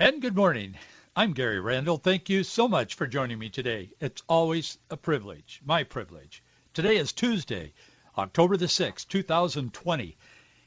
And 0.00 0.22
good 0.22 0.34
morning. 0.34 0.76
I'm 1.14 1.34
Gary 1.34 1.60
Randall. 1.60 1.98
Thank 1.98 2.30
you 2.30 2.42
so 2.42 2.66
much 2.66 2.94
for 2.94 3.06
joining 3.06 3.38
me 3.38 3.50
today. 3.50 3.90
It's 4.00 4.22
always 4.30 4.78
a 4.88 4.96
privilege, 4.96 5.60
my 5.62 5.84
privilege. 5.84 6.42
Today 6.72 6.96
is 6.96 7.12
Tuesday, 7.12 7.74
October 8.16 8.56
the 8.56 8.64
6th, 8.64 9.08
2020, 9.08 10.16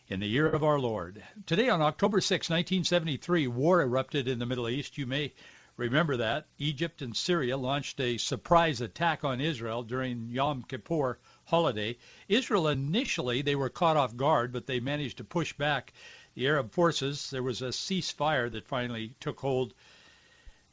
in 0.07 0.19
the 0.19 0.27
year 0.27 0.47
of 0.47 0.63
our 0.63 0.79
Lord. 0.79 1.23
Today 1.47 1.67
on 1.67 1.81
October 1.81 2.21
6, 2.21 2.47
1973, 2.47 3.47
war 3.47 3.81
erupted 3.81 4.27
in 4.27 4.37
the 4.37 4.45
Middle 4.45 4.69
East. 4.69 4.99
You 4.99 5.07
may 5.07 5.33
remember 5.77 6.17
that. 6.17 6.45
Egypt 6.59 7.01
and 7.01 7.17
Syria 7.17 7.57
launched 7.57 7.99
a 7.99 8.19
surprise 8.19 8.81
attack 8.81 9.23
on 9.23 9.41
Israel 9.41 9.81
during 9.81 10.29
Yom 10.29 10.61
Kippur 10.61 11.17
holiday. 11.45 11.97
Israel 12.27 12.67
initially, 12.67 13.41
they 13.41 13.55
were 13.55 13.69
caught 13.69 13.97
off 13.97 14.15
guard, 14.15 14.53
but 14.53 14.67
they 14.67 14.79
managed 14.79 15.17
to 15.17 15.23
push 15.23 15.53
back 15.53 15.91
the 16.35 16.47
Arab 16.47 16.71
forces. 16.71 17.29
There 17.29 17.43
was 17.43 17.61
a 17.61 17.69
ceasefire 17.69 18.51
that 18.51 18.67
finally 18.67 19.13
took 19.19 19.39
hold 19.39 19.73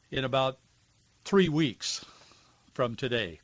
in 0.09 0.23
about 0.23 0.59
three 1.23 1.49
weeks 1.49 2.03
from 2.73 2.95
today. 2.95 3.39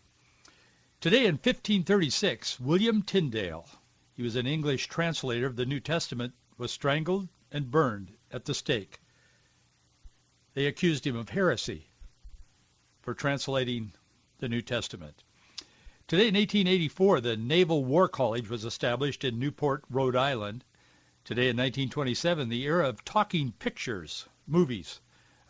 Today 0.99 1.25
in 1.25 1.35
1536, 1.35 2.59
William 2.59 3.03
Tyndale, 3.03 3.69
he 4.13 4.23
was 4.23 4.35
an 4.35 4.47
English 4.47 4.87
translator 4.87 5.45
of 5.45 5.55
the 5.55 5.65
New 5.65 5.79
Testament, 5.79 6.33
was 6.57 6.71
strangled 6.71 7.27
and 7.51 7.69
burned 7.69 8.11
at 8.31 8.45
the 8.45 8.53
stake. 8.53 8.99
They 10.53 10.65
accused 10.65 11.05
him 11.05 11.15
of 11.15 11.29
heresy 11.29 11.87
for 13.01 13.13
translating 13.13 13.93
the 14.39 14.49
New 14.49 14.61
Testament. 14.61 15.23
Today 16.07 16.29
in 16.29 16.35
1884, 16.35 17.21
the 17.21 17.37
Naval 17.37 17.85
War 17.85 18.07
College 18.07 18.49
was 18.49 18.65
established 18.65 19.23
in 19.23 19.37
Newport, 19.37 19.83
Rhode 19.89 20.15
Island. 20.15 20.63
Today 21.27 21.49
in 21.49 21.57
1927, 21.57 22.47
the 22.47 22.63
era 22.63 22.87
of 22.87 23.03
talking 23.03 23.51
pictures, 23.51 24.25
movies, 24.47 25.01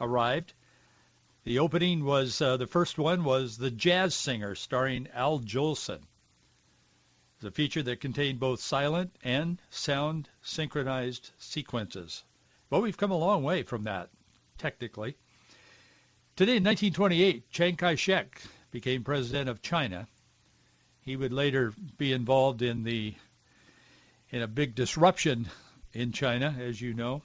arrived. 0.02 0.53
The 1.44 1.59
opening 1.59 2.03
was, 2.03 2.41
uh, 2.41 2.58
the 2.58 2.66
first 2.66 2.98
one 2.98 3.23
was 3.23 3.58
The 3.58 3.69
Jazz 3.69 4.16
Singer, 4.16 4.56
starring 4.56 5.08
Al 5.14 5.38
Jolson. 5.38 6.02
It's 7.36 7.45
a 7.45 7.52
feature 7.52 7.84
that 7.84 8.02
contained 8.02 8.39
both 8.39 8.59
silent 8.59 9.16
and 9.23 9.61
sound 9.69 10.28
synchronized 10.42 11.30
sequences. 11.38 12.23
But 12.72 12.81
we've 12.81 12.97
come 12.97 13.12
a 13.12 13.16
long 13.16 13.44
way 13.44 13.62
from 13.62 13.84
that, 13.84 14.09
technically. 14.58 15.16
Today 16.36 16.58
in 16.58 16.64
1928, 16.64 17.52
Chiang 17.52 17.75
Kai-shek 17.75 18.41
became 18.72 19.03
president 19.03 19.47
of 19.47 19.62
China. 19.62 20.08
He 21.02 21.16
would 21.16 21.34
later 21.34 21.72
be 22.00 22.14
involved 22.14 22.64
in 22.64 22.84
the 22.84 23.14
in 24.31 24.41
a 24.41 24.47
big 24.47 24.73
disruption 24.73 25.47
in 25.98 26.12
China, 26.12 26.56
as 26.59 26.80
you 26.80 26.94
know. 26.94 27.23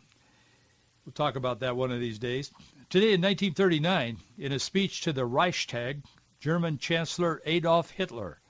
We'll 1.04 1.12
talk 1.12 1.36
about 1.36 1.60
that 1.60 1.76
one 1.76 1.92
of 1.92 2.00
these 2.00 2.18
days. 2.18 2.50
Today 2.88 3.12
in 3.12 3.20
1939, 3.20 4.16
in 4.38 4.52
a 4.52 4.58
speech 4.58 5.02
to 5.02 5.12
the 5.12 5.26
Reichstag, 5.26 6.02
German 6.40 6.78
Chancellor 6.78 7.42
Adolf 7.44 7.90
Hitler, 7.90 8.40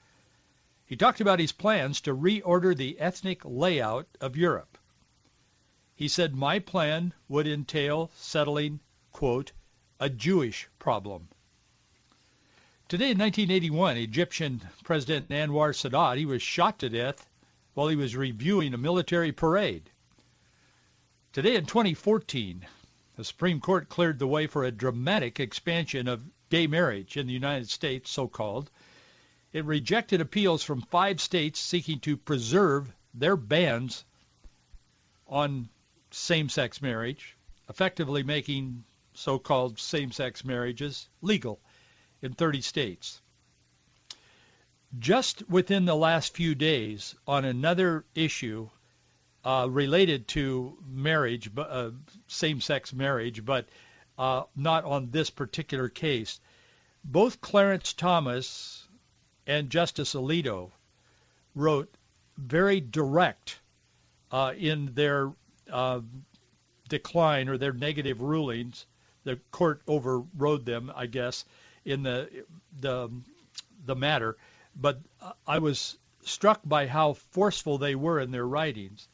he 0.85 0.95
talked 0.95 1.19
about 1.19 1.39
his 1.39 1.51
plans 1.51 1.99
to 2.01 2.15
reorder 2.15 2.75
the 2.75 2.97
ethnic 2.99 3.41
layout 3.43 4.07
of 4.21 4.37
Europe. 4.37 4.77
He 5.93 6.07
said, 6.07 6.35
my 6.35 6.59
plan 6.59 7.13
would 7.27 7.45
entail 7.45 8.09
settling, 8.15 8.79
quote, 9.11 9.51
a 9.99 10.09
Jewish 10.09 10.69
problem. 10.79 11.27
Today 12.87 13.11
in 13.11 13.17
1981, 13.17 13.97
Egyptian 13.97 14.61
President 14.85 15.27
Anwar 15.29 15.73
Sadat, 15.73 16.17
he 16.17 16.25
was 16.25 16.41
shot 16.41 16.79
to 16.79 16.89
death 16.89 17.27
while 17.73 17.89
he 17.89 17.95
was 17.97 18.15
reviewing 18.15 18.73
a 18.73 18.77
military 18.77 19.33
parade. 19.33 19.89
Today 21.33 21.55
in 21.55 21.65
2014, 21.65 22.63
the 23.15 23.23
Supreme 23.23 23.59
Court 23.59 23.89
cleared 23.89 24.19
the 24.19 24.27
way 24.27 24.45
for 24.45 24.65
a 24.65 24.71
dramatic 24.71 25.39
expansion 25.39 26.07
of 26.07 26.21
gay 26.51 26.67
marriage 26.67 27.17
in 27.17 27.25
the 27.25 27.33
United 27.33 27.71
States, 27.71 28.11
so-called. 28.11 28.69
It 29.51 29.65
rejected 29.65 30.21
appeals 30.21 30.61
from 30.61 30.83
five 30.83 31.19
states 31.19 31.59
seeking 31.59 32.01
to 32.01 32.17
preserve 32.17 32.93
their 33.15 33.35
bans 33.35 34.05
on 35.27 35.69
same-sex 36.11 36.83
marriage, 36.83 37.35
effectively 37.67 38.21
making 38.21 38.83
so-called 39.15 39.79
same-sex 39.79 40.45
marriages 40.45 41.09
legal 41.23 41.59
in 42.21 42.33
30 42.33 42.61
states. 42.61 43.19
Just 44.99 45.49
within 45.49 45.85
the 45.85 45.95
last 45.95 46.35
few 46.35 46.53
days, 46.53 47.15
on 47.25 47.43
another 47.43 48.05
issue 48.13 48.69
uh, 49.45 49.67
related 49.69 50.27
to 50.29 50.77
marriage, 50.87 51.49
uh, 51.57 51.91
same-sex 52.27 52.93
marriage, 52.93 53.43
but 53.43 53.67
uh, 54.17 54.43
not 54.55 54.85
on 54.85 55.09
this 55.11 55.29
particular 55.29 55.89
case. 55.89 56.39
Both 57.03 57.41
Clarence 57.41 57.93
Thomas 57.93 58.87
and 59.45 59.69
Justice 59.69 60.13
Alito 60.13 60.71
wrote 61.55 61.93
very 62.37 62.79
direct 62.79 63.59
uh, 64.31 64.53
in 64.57 64.93
their 64.93 65.33
uh, 65.71 65.99
decline 66.87 67.49
or 67.49 67.57
their 67.57 67.73
negative 67.73 68.21
rulings. 68.21 68.85
The 69.25 69.37
court 69.51 69.81
overrode 69.87 70.65
them, 70.65 70.91
I 70.95 71.07
guess, 71.07 71.45
in 71.85 72.03
the 72.03 72.45
the 72.79 73.09
the 73.85 73.95
matter. 73.95 74.37
But 74.75 74.99
I 75.45 75.59
was 75.59 75.97
struck 76.23 76.61
by 76.63 76.87
how 76.87 77.13
forceful 77.13 77.77
they 77.77 77.95
were 77.95 78.19
in 78.19 78.31
their 78.31 78.47
writings 78.47 79.07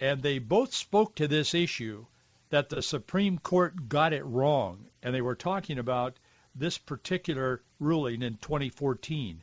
and 0.00 0.22
they 0.22 0.38
both 0.38 0.74
spoke 0.74 1.14
to 1.16 1.28
this 1.28 1.54
issue 1.54 2.06
that 2.50 2.68
the 2.68 2.82
Supreme 2.82 3.38
Court 3.38 3.88
got 3.88 4.12
it 4.12 4.24
wrong, 4.24 4.86
and 5.02 5.14
they 5.14 5.20
were 5.20 5.34
talking 5.34 5.78
about 5.78 6.16
this 6.54 6.78
particular 6.78 7.62
ruling 7.78 8.22
in 8.22 8.36
2014. 8.36 9.42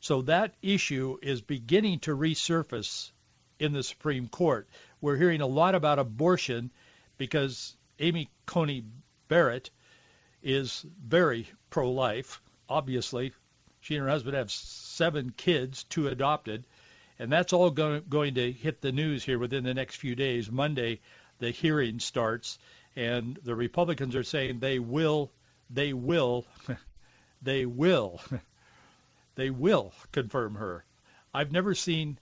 So 0.00 0.22
that 0.22 0.54
issue 0.62 1.18
is 1.22 1.40
beginning 1.40 2.00
to 2.00 2.16
resurface 2.16 3.10
in 3.58 3.72
the 3.72 3.82
Supreme 3.82 4.28
Court. 4.28 4.68
We're 5.00 5.16
hearing 5.16 5.40
a 5.40 5.46
lot 5.46 5.74
about 5.74 5.98
abortion 5.98 6.70
because 7.16 7.76
Amy 7.98 8.28
Coney 8.46 8.84
Barrett 9.28 9.70
is 10.42 10.84
very 11.04 11.48
pro-life. 11.70 12.42
Obviously, 12.68 13.32
she 13.80 13.94
and 13.96 14.04
her 14.04 14.10
husband 14.10 14.36
have 14.36 14.50
seven 14.50 15.32
kids, 15.36 15.84
two 15.84 16.08
adopted, 16.08 16.64
and 17.22 17.30
that's 17.30 17.52
all 17.52 17.70
go- 17.70 18.00
going 18.00 18.34
to 18.34 18.50
hit 18.50 18.80
the 18.80 18.90
news 18.90 19.22
here 19.22 19.38
within 19.38 19.62
the 19.62 19.74
next 19.74 19.94
few 19.94 20.16
days. 20.16 20.50
Monday, 20.50 20.98
the 21.38 21.52
hearing 21.52 22.00
starts, 22.00 22.58
and 22.96 23.38
the 23.44 23.54
Republicans 23.54 24.16
are 24.16 24.24
saying 24.24 24.58
they 24.58 24.80
will, 24.80 25.30
they 25.70 25.92
will, 25.92 26.44
they 27.42 27.64
will, 27.64 28.20
they 29.36 29.50
will 29.50 29.92
confirm 30.10 30.56
her. 30.56 30.84
I've 31.32 31.52
never 31.52 31.76
seen, 31.76 32.18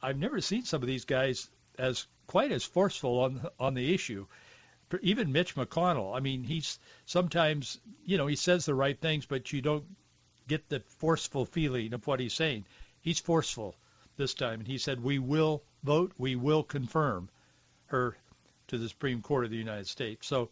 I've 0.00 0.18
never 0.18 0.40
seen 0.40 0.62
some 0.62 0.82
of 0.82 0.86
these 0.86 1.04
guys 1.04 1.50
as 1.76 2.06
quite 2.28 2.52
as 2.52 2.64
forceful 2.64 3.18
on 3.18 3.48
on 3.58 3.74
the 3.74 3.92
issue. 3.92 4.28
Even 5.02 5.32
Mitch 5.32 5.56
McConnell. 5.56 6.16
I 6.16 6.20
mean, 6.20 6.44
he's 6.44 6.78
sometimes, 7.06 7.80
you 8.04 8.18
know, 8.18 8.28
he 8.28 8.36
says 8.36 8.66
the 8.66 8.74
right 8.74 8.98
things, 9.00 9.26
but 9.26 9.52
you 9.52 9.62
don't 9.62 9.84
get 10.46 10.68
the 10.68 10.78
forceful 11.00 11.44
feeling 11.44 11.92
of 11.92 12.06
what 12.06 12.20
he's 12.20 12.34
saying. 12.34 12.66
He's 13.00 13.18
forceful 13.18 13.74
this 14.16 14.34
time, 14.34 14.60
and 14.60 14.68
he 14.68 14.78
said, 14.78 15.02
we 15.02 15.18
will 15.18 15.62
vote, 15.82 16.12
we 16.18 16.36
will 16.36 16.62
confirm 16.62 17.28
her 17.86 18.16
to 18.68 18.78
the 18.78 18.88
Supreme 18.88 19.22
Court 19.22 19.44
of 19.44 19.50
the 19.50 19.56
United 19.56 19.86
States. 19.86 20.26
So 20.26 20.50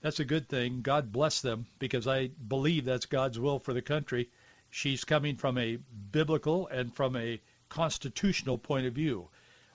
that's 0.00 0.20
a 0.20 0.24
good 0.24 0.48
thing. 0.48 0.82
God 0.82 1.12
bless 1.12 1.40
them 1.40 1.66
because 1.78 2.06
I 2.06 2.26
believe 2.26 2.84
that's 2.84 3.06
God's 3.06 3.38
will 3.38 3.58
for 3.58 3.72
the 3.72 3.82
country. 3.82 4.28
She's 4.70 5.04
coming 5.04 5.36
from 5.36 5.56
a 5.56 5.78
biblical 6.12 6.66
and 6.66 6.94
from 6.94 7.16
a 7.16 7.40
constitutional 7.68 8.58
point 8.58 8.86
of 8.86 8.92
view. 8.92 9.28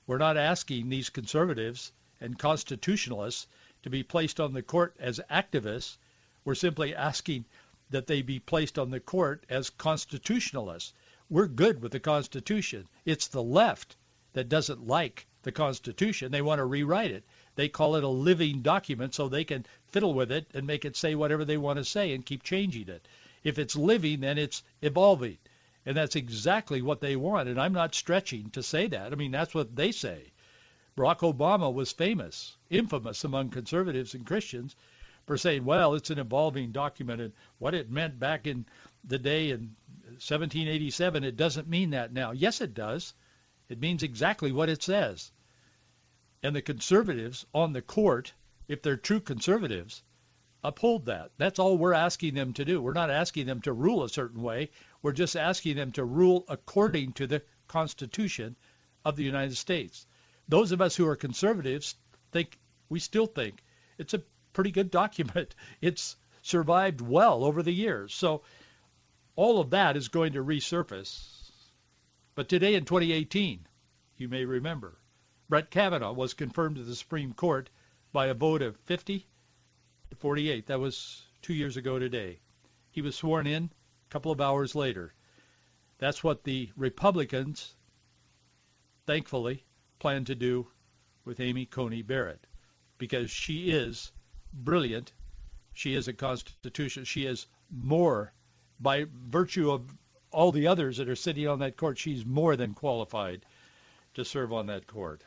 We're 0.05 0.17
not 0.17 0.37
asking 0.37 0.89
these 0.89 1.09
conservatives 1.09 1.91
and 2.21 2.37
constitutionalists 2.37 3.47
to 3.83 3.89
be 3.89 4.03
placed 4.03 4.39
on 4.39 4.53
the 4.53 4.61
court 4.61 4.95
as 4.99 5.21
activists. 5.31 5.97
We're 6.45 6.55
simply 6.55 6.95
asking 6.95 7.45
that 7.89 8.07
they 8.07 8.21
be 8.21 8.39
placed 8.39 8.77
on 8.77 8.91
the 8.91 8.99
court 8.99 9.43
as 9.49 9.69
constitutionalists 9.69 10.93
we're 11.29 11.47
good 11.47 11.81
with 11.81 11.91
the 11.91 11.99
Constitution. 11.99 12.87
It's 13.05 13.27
the 13.27 13.43
left 13.43 13.95
that 14.33 14.49
doesn't 14.49 14.87
like 14.87 15.27
the 15.43 15.51
Constitution. 15.51 16.31
They 16.31 16.41
want 16.41 16.59
to 16.59 16.65
rewrite 16.65 17.11
it. 17.11 17.23
They 17.55 17.69
call 17.69 17.95
it 17.95 18.03
a 18.03 18.09
living 18.09 18.61
document 18.61 19.13
so 19.13 19.27
they 19.27 19.43
can 19.43 19.65
fiddle 19.87 20.13
with 20.13 20.31
it 20.31 20.47
and 20.53 20.65
make 20.65 20.85
it 20.85 20.95
say 20.95 21.15
whatever 21.15 21.45
they 21.45 21.57
want 21.57 21.77
to 21.77 21.85
say 21.85 22.13
and 22.13 22.25
keep 22.25 22.43
changing 22.43 22.89
it. 22.89 23.07
If 23.43 23.59
it's 23.59 23.75
living, 23.75 24.21
then 24.21 24.37
it's 24.37 24.63
evolving. 24.81 25.37
And 25.85 25.95
that's 25.95 26.15
exactly 26.15 26.81
what 26.81 26.99
they 26.99 27.15
want. 27.15 27.47
And 27.47 27.59
I'm 27.59 27.73
not 27.73 27.95
stretching 27.95 28.49
to 28.51 28.63
say 28.63 28.87
that. 28.87 29.11
I 29.11 29.15
mean, 29.15 29.31
that's 29.31 29.53
what 29.53 29.75
they 29.75 29.91
say. 29.91 30.31
Barack 30.97 31.19
Obama 31.19 31.73
was 31.73 31.91
famous, 31.91 32.57
infamous 32.69 33.23
among 33.23 33.49
conservatives 33.49 34.13
and 34.13 34.25
Christians 34.25 34.75
for 35.25 35.37
saying, 35.37 35.63
well, 35.63 35.93
it's 35.93 36.09
an 36.09 36.19
evolving 36.19 36.71
document 36.71 37.21
and 37.21 37.33
what 37.59 37.75
it 37.75 37.89
meant 37.89 38.19
back 38.19 38.47
in 38.47 38.65
the 39.03 39.19
day 39.19 39.51
in 39.51 39.75
1787, 40.03 41.23
it 41.23 41.37
doesn't 41.37 41.67
mean 41.67 41.91
that 41.91 42.13
now. 42.13 42.31
Yes, 42.31 42.61
it 42.61 42.73
does. 42.73 43.13
It 43.69 43.79
means 43.79 44.03
exactly 44.03 44.51
what 44.51 44.69
it 44.69 44.83
says. 44.83 45.31
And 46.41 46.55
the 46.55 46.61
conservatives 46.61 47.45
on 47.53 47.73
the 47.73 47.81
court, 47.81 48.33
if 48.67 48.81
they're 48.81 48.97
true 48.97 49.19
conservatives, 49.19 50.03
uphold 50.63 51.05
that. 51.05 51.31
That's 51.37 51.59
all 51.59 51.77
we're 51.77 51.93
asking 51.93 52.33
them 52.33 52.53
to 52.53 52.65
do. 52.65 52.81
We're 52.81 52.93
not 52.93 53.11
asking 53.11 53.45
them 53.45 53.61
to 53.61 53.73
rule 53.73 54.03
a 54.03 54.09
certain 54.09 54.41
way. 54.41 54.71
We're 55.01 55.13
just 55.13 55.35
asking 55.35 55.75
them 55.75 55.91
to 55.93 56.03
rule 56.03 56.45
according 56.47 57.13
to 57.13 57.27
the 57.27 57.43
Constitution 57.67 58.55
of 59.05 59.15
the 59.15 59.23
United 59.23 59.55
States. 59.55 60.05
Those 60.47 60.71
of 60.71 60.81
us 60.81 60.95
who 60.95 61.07
are 61.07 61.15
conservatives 61.15 61.95
think 62.31 62.59
we 62.89 62.99
still 62.99 63.27
think 63.27 63.63
it's 63.97 64.13
a 64.13 64.23
pretty 64.53 64.71
good 64.71 64.91
document. 65.01 65.55
It's 65.81 66.15
survived 66.41 67.01
well 67.01 67.43
over 67.43 67.61
the 67.61 67.71
years. 67.71 68.13
So 68.13 68.41
all 69.39 69.61
of 69.61 69.69
that 69.69 69.95
is 69.95 70.09
going 70.09 70.33
to 70.33 70.43
resurface. 70.43 71.49
But 72.35 72.49
today 72.49 72.75
in 72.75 72.83
2018, 72.83 73.65
you 74.17 74.27
may 74.27 74.43
remember, 74.43 74.97
Brett 75.47 75.71
Kavanaugh 75.71 76.11
was 76.11 76.33
confirmed 76.33 76.75
to 76.75 76.83
the 76.83 76.93
Supreme 76.93 77.31
Court 77.31 77.69
by 78.11 78.25
a 78.25 78.33
vote 78.33 78.61
of 78.61 78.75
50 78.81 79.25
to 80.09 80.15
48. 80.17 80.67
That 80.67 80.81
was 80.81 81.23
two 81.41 81.53
years 81.53 81.77
ago 81.77 81.97
today. 81.97 82.39
He 82.91 83.01
was 83.01 83.15
sworn 83.15 83.47
in 83.47 83.63
a 83.63 84.09
couple 84.09 84.33
of 84.33 84.41
hours 84.41 84.75
later. 84.75 85.13
That's 85.99 86.21
what 86.21 86.43
the 86.43 86.69
Republicans, 86.75 87.75
thankfully, 89.05 89.63
plan 89.99 90.25
to 90.25 90.35
do 90.35 90.67
with 91.23 91.39
Amy 91.39 91.65
Coney 91.65 92.01
Barrett 92.01 92.45
because 92.97 93.31
she 93.31 93.71
is 93.71 94.11
brilliant. 94.51 95.13
She 95.73 95.95
is 95.95 96.09
a 96.09 96.13
constitution. 96.13 97.05
She 97.05 97.25
is 97.25 97.47
more, 97.71 98.33
by 98.79 99.05
virtue 99.11 99.71
of 99.71 99.83
all 100.31 100.51
the 100.51 100.67
others 100.67 100.97
that 100.97 101.09
are 101.09 101.15
sitting 101.15 101.47
on 101.47 101.59
that 101.59 101.77
court, 101.77 101.97
she's 101.97 102.25
more 102.25 102.55
than 102.55 102.73
qualified 102.73 103.45
to 104.13 104.25
serve 104.25 104.53
on 104.53 104.67
that 104.67 104.87
court. 104.87 105.23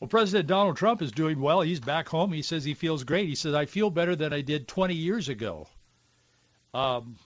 Well, 0.00 0.08
President 0.08 0.48
Donald 0.48 0.76
Trump 0.76 1.00
is 1.02 1.12
doing 1.12 1.40
well. 1.40 1.60
He's 1.60 1.80
back 1.80 2.08
home. 2.08 2.32
He 2.32 2.42
says 2.42 2.64
he 2.64 2.74
feels 2.74 3.04
great. 3.04 3.28
He 3.28 3.36
says, 3.36 3.54
I 3.54 3.66
feel 3.66 3.90
better 3.90 4.16
than 4.16 4.32
I 4.32 4.40
did 4.40 4.66
20 4.66 4.94
years 4.94 5.28
ago. 5.28 5.68
Um, 6.74 7.16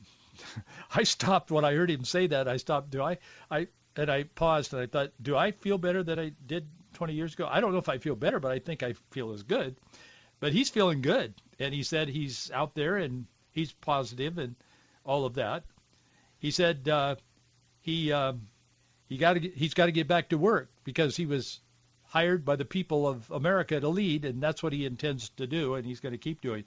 I 0.95 1.05
stopped 1.05 1.51
when 1.51 1.65
I 1.65 1.75
heard 1.75 1.91
him 1.91 2.05
say 2.05 2.27
that. 2.27 2.49
I 2.49 2.59
stopped. 2.59 2.91
Do 2.91 3.03
I? 3.03 3.19
I 3.51 3.69
and 3.97 4.11
I 4.11 4.25
paused 4.25 4.75
and 4.75 4.83
I 4.83 4.87
thought, 4.87 5.13
do 5.21 5.37
I 5.37 5.53
feel 5.53 5.79
better 5.79 6.03
than 6.03 6.19
I 6.19 6.33
did 6.47 6.69
20 6.95 7.15
years 7.15 7.33
ago? 7.33 7.49
I 7.51 7.61
don't 7.61 7.73
know 7.73 7.79
if 7.79 7.89
I 7.89 7.99
feel 7.99 8.15
better, 8.15 8.41
but 8.41 8.53
I 8.53 8.59
think 8.59 8.83
I 8.83 8.95
feel 9.11 9.33
as 9.33 9.43
good. 9.43 9.77
But 10.39 10.53
he's 10.53 10.69
feeling 10.69 11.01
good, 11.01 11.33
and 11.59 11.73
he 11.73 11.83
said 11.83 12.09
he's 12.09 12.51
out 12.51 12.75
there 12.75 12.99
and 12.99 13.25
he's 13.53 13.73
positive 13.73 14.37
and 14.37 14.55
all 15.07 15.25
of 15.25 15.35
that. 15.35 15.65
He 16.39 16.51
said 16.51 16.89
uh, 16.89 17.17
he 17.81 18.13
uh, 18.13 18.35
he 19.09 19.17
got 19.17 19.39
he's 19.39 19.75
got 19.75 19.87
to 19.87 19.93
get 19.93 20.09
back 20.09 20.31
to 20.31 20.39
work 20.39 20.71
because 20.85 21.17
he 21.17 21.25
was 21.25 21.61
hired 22.05 22.45
by 22.45 22.57
the 22.57 22.65
people 22.65 23.09
of 23.09 23.31
America 23.31 23.79
to 23.81 23.89
lead, 23.89 24.25
and 24.25 24.43
that's 24.43 24.63
what 24.63 24.73
he 24.73 24.85
intends 24.85 25.31
to 25.31 25.47
do, 25.47 25.75
and 25.75 25.87
he's 25.87 26.01
going 26.01 26.13
to 26.13 26.19
keep 26.19 26.41
doing. 26.41 26.65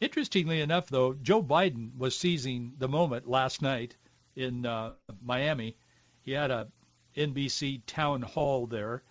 Interestingly 0.00 0.60
enough, 0.60 0.88
though, 0.88 1.14
Joe 1.14 1.42
Biden 1.42 1.96
was 1.98 2.16
seizing 2.16 2.74
the 2.78 2.88
moment 2.88 3.28
last 3.28 3.62
night 3.62 3.96
in 4.36 4.64
uh, 4.64 4.92
Miami. 5.24 5.76
He 6.22 6.32
had 6.32 6.50
a 6.50 6.68
NBC 7.16 7.82
town 7.86 8.22
hall 8.22 8.66
there. 8.66 9.02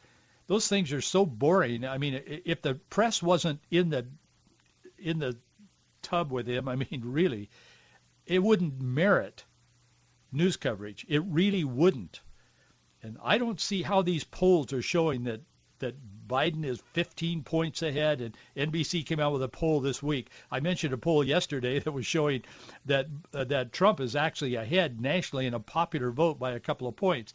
Those 0.48 0.68
things 0.68 0.94
are 0.94 1.02
so 1.02 1.26
boring. 1.26 1.86
I 1.86 1.98
mean, 1.98 2.22
if 2.26 2.62
the 2.62 2.76
press 2.76 3.22
wasn't 3.22 3.60
in 3.70 3.90
the 3.90 4.06
in 4.98 5.20
the 5.20 5.38
tub 6.02 6.32
with 6.32 6.48
him, 6.48 6.70
I 6.70 6.76
mean, 6.76 7.02
really, 7.04 7.50
it 8.28 8.44
wouldn't 8.44 8.82
merit 8.82 9.46
news 10.32 10.58
coverage. 10.58 11.06
It 11.08 11.24
really 11.26 11.64
wouldn't. 11.64 12.22
And 13.02 13.18
I 13.24 13.38
don't 13.38 13.60
see 13.60 13.82
how 13.82 14.02
these 14.02 14.24
polls 14.24 14.74
are 14.74 14.82
showing 14.82 15.24
that 15.24 15.42
that 15.80 15.96
Biden 16.28 16.66
is 16.66 16.82
15 16.94 17.44
points 17.44 17.84
ahead, 17.84 18.20
and 18.20 18.36
NBC 18.56 19.06
came 19.06 19.20
out 19.20 19.32
with 19.32 19.44
a 19.44 19.48
poll 19.48 19.80
this 19.80 20.02
week. 20.02 20.30
I 20.52 20.60
mentioned 20.60 20.94
a 20.94 20.98
poll 20.98 21.24
yesterday 21.24 21.80
that 21.84 21.92
was 21.92 22.06
showing 22.06 22.44
that 22.86 23.08
uh, 23.34 23.46
that 23.46 23.72
Trump 23.72 24.00
is 24.00 24.16
actually 24.16 24.56
ahead 24.56 25.00
nationally 25.00 25.46
in 25.46 25.54
a 25.54 25.60
popular 25.60 26.12
vote 26.12 26.40
by 26.40 26.52
a 26.52 26.60
couple 26.60 26.88
of 26.88 26.96
points. 26.96 27.34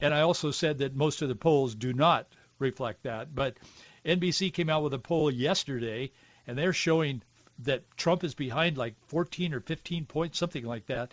And 0.00 0.14
I 0.14 0.22
also 0.22 0.50
said 0.50 0.78
that 0.78 0.96
most 0.96 1.22
of 1.22 1.28
the 1.28 1.34
polls 1.34 1.74
do 1.74 1.92
not 1.92 2.26
reflect 2.58 3.02
that. 3.02 3.34
But 3.34 3.58
NBC 4.04 4.52
came 4.52 4.70
out 4.70 4.82
with 4.82 4.94
a 4.94 4.98
poll 4.98 5.30
yesterday, 5.30 6.12
and 6.46 6.56
they're 6.56 6.72
showing 6.72 7.22
that 7.64 7.84
Trump 7.96 8.24
is 8.24 8.34
behind 8.34 8.76
like 8.76 8.94
14 9.08 9.54
or 9.54 9.60
15 9.60 10.06
points, 10.06 10.38
something 10.38 10.64
like 10.64 10.86
that. 10.86 11.12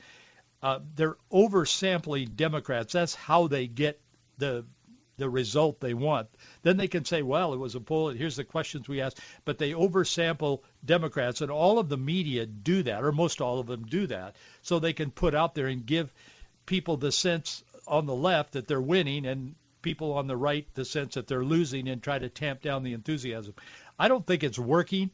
Uh, 0.61 0.79
they're 0.95 1.17
oversampling 1.31 2.35
Democrats. 2.35 2.93
That's 2.93 3.15
how 3.15 3.47
they 3.47 3.67
get 3.67 3.99
the 4.37 4.65
the 5.19 5.29
result 5.29 5.79
they 5.79 5.93
want. 5.93 6.27
Then 6.63 6.77
they 6.77 6.87
can 6.87 7.05
say, 7.05 7.21
well, 7.21 7.53
it 7.53 7.57
was 7.57 7.75
a 7.75 7.79
poll, 7.81 8.09
and 8.09 8.17
here's 8.17 8.37
the 8.37 8.43
questions 8.43 8.87
we 8.87 9.01
asked. 9.01 9.19
But 9.45 9.57
they 9.57 9.71
oversample 9.71 10.61
Democrats, 10.83 11.41
and 11.41 11.51
all 11.51 11.77
of 11.77 11.89
the 11.89 11.97
media 11.97 12.45
do 12.45 12.83
that, 12.83 13.03
or 13.03 13.11
most 13.11 13.41
all 13.41 13.59
of 13.59 13.67
them 13.67 13.85
do 13.85 14.07
that, 14.07 14.35
so 14.61 14.79
they 14.79 14.93
can 14.93 15.11
put 15.11 15.35
out 15.35 15.53
there 15.53 15.67
and 15.67 15.85
give 15.85 16.11
people 16.65 16.97
the 16.97 17.11
sense 17.11 17.63
on 17.85 18.05
the 18.05 18.15
left 18.15 18.53
that 18.53 18.67
they're 18.67 18.81
winning, 18.81 19.25
and 19.25 19.55
people 19.81 20.13
on 20.13 20.27
the 20.27 20.37
right 20.37 20.67
the 20.73 20.85
sense 20.85 21.13
that 21.15 21.27
they're 21.27 21.43
losing, 21.43 21.87
and 21.87 22.01
try 22.01 22.17
to 22.17 22.29
tamp 22.29 22.61
down 22.61 22.83
the 22.83 22.93
enthusiasm. 22.93 23.53
I 23.99 24.07
don't 24.07 24.25
think 24.25 24.43
it's 24.43 24.59
working, 24.59 25.11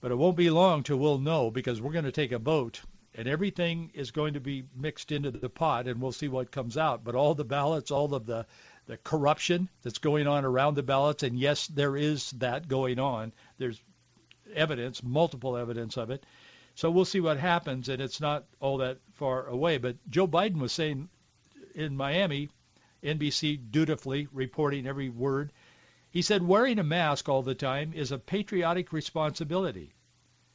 but 0.00 0.10
it 0.10 0.16
won't 0.16 0.36
be 0.36 0.50
long 0.50 0.82
till 0.82 0.96
we'll 0.96 1.18
know 1.18 1.50
because 1.50 1.80
we're 1.80 1.92
going 1.92 2.04
to 2.04 2.12
take 2.12 2.32
a 2.32 2.38
vote 2.38 2.80
and 3.14 3.26
everything 3.28 3.90
is 3.94 4.10
going 4.10 4.34
to 4.34 4.40
be 4.40 4.64
mixed 4.76 5.12
into 5.12 5.30
the 5.30 5.48
pot 5.48 5.86
and 5.86 6.00
we'll 6.00 6.12
see 6.12 6.28
what 6.28 6.50
comes 6.50 6.76
out. 6.76 7.04
But 7.04 7.14
all 7.14 7.34
the 7.34 7.44
ballots, 7.44 7.90
all 7.90 8.14
of 8.14 8.26
the 8.26 8.46
the 8.86 8.96
corruption 8.96 9.68
that's 9.82 9.98
going 9.98 10.26
on 10.26 10.44
around 10.44 10.74
the 10.74 10.82
ballots, 10.82 11.22
and 11.22 11.38
yes, 11.38 11.68
there 11.68 11.96
is 11.96 12.32
that 12.32 12.66
going 12.66 12.98
on. 12.98 13.32
There's 13.56 13.80
evidence, 14.52 15.00
multiple 15.00 15.56
evidence 15.56 15.96
of 15.96 16.10
it. 16.10 16.26
So 16.74 16.90
we'll 16.90 17.04
see 17.04 17.20
what 17.20 17.38
happens, 17.38 17.88
and 17.88 18.02
it's 18.02 18.20
not 18.20 18.46
all 18.58 18.78
that 18.78 18.98
far 19.14 19.46
away. 19.46 19.78
But 19.78 19.96
Joe 20.10 20.26
Biden 20.26 20.58
was 20.58 20.72
saying 20.72 21.08
in 21.76 21.96
Miami, 21.96 22.48
NBC 23.02 23.70
dutifully 23.70 24.26
reporting 24.32 24.88
every 24.88 25.08
word. 25.08 25.52
He 26.12 26.22
said 26.22 26.42
wearing 26.42 26.80
a 26.80 26.82
mask 26.82 27.28
all 27.28 27.42
the 27.42 27.54
time 27.54 27.92
is 27.92 28.10
a 28.10 28.18
patriotic 28.18 28.92
responsibility. 28.92 29.94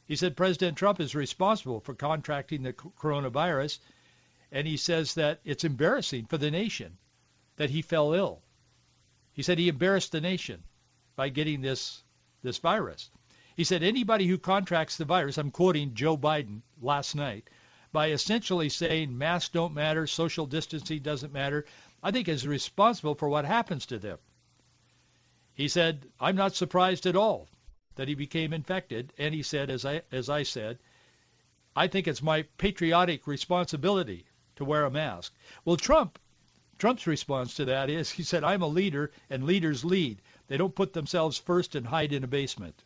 He 0.06 0.18
said 0.18 0.36
President 0.36 0.78
Trump 0.78 1.00
is 1.00 1.16
responsible 1.16 1.80
for 1.80 1.96
contracting 1.96 2.64
the 2.64 2.74
coronavirus, 2.74 3.80
and 4.52 4.68
he 4.68 4.76
says 4.76 5.14
that 5.14 5.40
it's 5.46 5.64
embarrassing 5.64 6.26
for 6.26 6.38
the 6.38 6.52
nation 6.52 6.98
that 7.56 7.70
he 7.70 7.82
fell 7.82 8.14
ill. 8.14 8.42
He 9.32 9.44
said 9.44 9.58
he 9.58 9.70
embarrassed 9.70 10.12
the 10.12 10.20
nation 10.20 10.64
by 11.16 11.30
getting 11.30 11.62
this 11.62 12.04
this 12.44 12.58
virus. 12.58 13.10
He 13.56 13.64
said 13.64 13.82
anybody 13.82 14.28
who 14.28 14.38
contracts 14.38 14.98
the 14.98 15.06
virus, 15.06 15.38
I'm 15.38 15.52
quoting 15.52 15.94
Joe 15.94 16.18
Biden 16.18 16.64
last 16.82 17.16
night, 17.16 17.50
by 17.94 18.12
essentially 18.12 18.68
saying 18.68 19.18
masks 19.18 19.50
don't 19.50 19.74
matter, 19.74 20.06
social 20.06 20.46
distancing 20.46 21.02
doesn't 21.02 21.32
matter, 21.32 21.66
I 22.04 22.12
think 22.12 22.28
is 22.28 22.46
responsible 22.46 23.16
for 23.16 23.30
what 23.30 23.46
happens 23.46 23.86
to 23.86 24.00
them. 24.00 24.20
He 25.56 25.70
said, 25.70 26.06
I'm 26.20 26.36
not 26.36 26.54
surprised 26.54 27.06
at 27.06 27.16
all 27.16 27.48
that 27.96 28.10
he 28.10 28.14
became 28.14 28.52
infected, 28.52 29.14
and 29.18 29.34
he 29.34 29.42
said, 29.42 29.70
as 29.70 29.86
I 29.86 30.02
as 30.12 30.30
I 30.30 30.44
said, 30.44 30.80
I 31.76 31.88
think 31.88 32.08
it's 32.08 32.22
my 32.22 32.44
patriotic 32.58 33.26
responsibility 33.26 34.26
to 34.58 34.66
wear 34.66 34.86
a 34.86 34.92
mask. 34.92 35.34
Well, 35.64 35.78
Trump 35.78 36.20
Trump's 36.78 37.08
response 37.08 37.56
to 37.56 37.66
that 37.66 37.90
is 37.90 38.12
he 38.12 38.24
said, 38.24 38.44
I'm 38.44 38.62
a 38.62 38.68
leader 38.68 39.12
and 39.30 39.46
leaders 39.46 39.86
lead. 39.86 40.22
They 40.48 40.58
don't 40.58 40.76
put 40.76 40.92
themselves 40.92 41.38
first 41.38 41.76
and 41.76 41.88
hide 41.88 42.12
in 42.12 42.26
a 42.26 42.28
basement. 42.28 42.84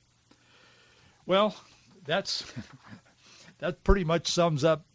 Well, 1.26 1.56
that's 2.06 2.44
that 3.58 3.84
pretty 3.84 4.04
much 4.04 4.28
sums 4.28 4.64
up 4.64 4.86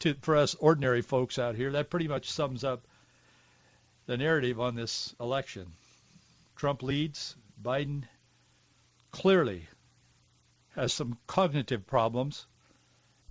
to 0.00 0.14
for 0.20 0.36
us 0.36 0.54
ordinary 0.54 1.00
folks 1.00 1.38
out 1.38 1.54
here. 1.54 1.72
That 1.72 1.88
pretty 1.88 2.08
much 2.08 2.30
sums 2.30 2.62
up 2.62 2.86
the 4.04 4.18
narrative 4.18 4.60
on 4.60 4.74
this 4.74 5.14
election. 5.18 5.72
Trump 6.60 6.82
leads, 6.82 7.36
Biden 7.62 8.04
clearly 9.12 9.66
has 10.74 10.92
some 10.92 11.16
cognitive 11.26 11.86
problems 11.86 12.46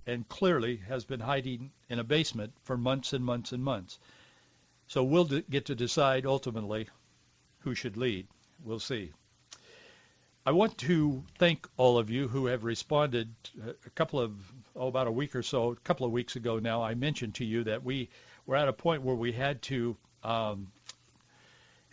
and 0.04 0.28
clearly 0.28 0.78
has 0.78 1.04
been 1.04 1.20
hiding 1.20 1.70
in 1.88 2.00
a 2.00 2.02
basement 2.02 2.52
for 2.64 2.76
months 2.76 3.12
and 3.12 3.24
months 3.24 3.52
and 3.52 3.62
months. 3.62 4.00
So 4.88 5.04
we'll 5.04 5.26
get 5.26 5.66
to 5.66 5.76
decide 5.76 6.26
ultimately 6.26 6.88
who 7.60 7.76
should 7.76 7.96
lead. 7.96 8.26
We'll 8.64 8.80
see. 8.80 9.12
I 10.44 10.50
want 10.50 10.76
to 10.78 11.22
thank 11.38 11.68
all 11.76 11.98
of 11.98 12.10
you 12.10 12.26
who 12.26 12.46
have 12.46 12.64
responded. 12.64 13.32
A 13.62 13.90
couple 13.90 14.18
of, 14.18 14.32
oh, 14.74 14.88
about 14.88 15.06
a 15.06 15.12
week 15.12 15.36
or 15.36 15.44
so, 15.44 15.70
a 15.70 15.76
couple 15.76 16.04
of 16.04 16.10
weeks 16.10 16.34
ago 16.34 16.58
now, 16.58 16.82
I 16.82 16.94
mentioned 16.94 17.36
to 17.36 17.44
you 17.44 17.62
that 17.62 17.84
we 17.84 18.08
were 18.44 18.56
at 18.56 18.66
a 18.66 18.72
point 18.72 19.02
where 19.02 19.14
we 19.14 19.30
had 19.30 19.62
to, 19.70 19.96
um, 20.24 20.72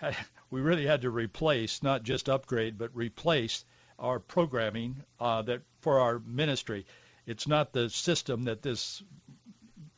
we 0.50 0.62
really 0.62 0.86
had 0.86 1.02
to 1.02 1.10
replace, 1.10 1.84
not 1.84 2.04
just 2.04 2.30
upgrade, 2.30 2.78
but 2.78 2.96
replace 2.96 3.66
our 4.00 4.20
programming 4.20 5.04
uh, 5.20 5.42
that 5.44 5.62
for 5.82 6.00
our 6.00 6.20
ministry. 6.20 6.86
It's 7.26 7.48
not 7.48 7.74
the 7.74 7.90
system 7.90 8.44
that 8.44 8.62
this 8.62 9.04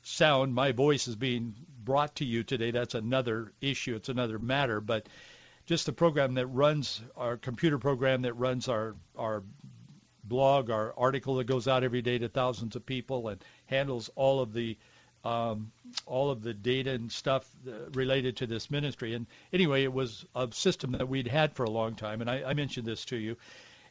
sound, 0.01 0.53
my 0.53 0.72
voice 0.72 1.08
is 1.08 1.15
being 1.15 1.56
brought 1.84 2.15
to 2.15 2.25
you 2.25 2.44
today, 2.44 2.72
that's 2.72 2.96
another 2.96 3.51
issue. 3.62 3.96
It's 3.96 4.10
another 4.10 4.39
matter. 4.39 4.82
But 4.82 5.08
just 5.65 5.86
the 5.86 5.94
program 5.94 6.36
that 6.36 6.48
runs 6.48 7.01
our 7.15 7.38
computer 7.38 7.77
program 7.77 8.24
that 8.24 8.34
runs 8.34 8.68
our 8.68 8.96
our 9.15 9.44
blog, 10.24 10.70
our 10.70 10.94
article 10.98 11.36
that 11.36 11.46
goes 11.46 11.68
out 11.68 11.84
every 11.84 12.01
day 12.01 12.18
to 12.20 12.29
thousands 12.29 12.75
of 12.75 12.86
people 12.86 13.27
and 13.27 13.44
handles 13.65 14.10
all 14.15 14.41
of 14.41 14.53
the 14.53 14.77
um, 15.24 15.72
all 16.06 16.32
of 16.32 16.42
the 16.42 16.54
data 16.54 16.92
and 16.92 17.12
stuff 17.12 17.50
related 17.94 18.38
to 18.38 18.48
this 18.48 18.72
ministry. 18.72 19.14
And 19.14 19.26
anyway, 19.52 19.84
it 19.84 19.94
was 19.94 20.26
a 20.36 20.48
system 20.52 20.94
that 20.94 21.10
we'd 21.10 21.28
had 21.28 21.54
for 21.54 21.64
a 21.64 21.70
long 21.70 21.96
time, 21.96 22.22
and 22.22 22.30
I, 22.30 22.44
I 22.44 22.54
mentioned 22.54 22.86
this 22.88 23.06
to 23.06 23.18
you. 23.18 23.38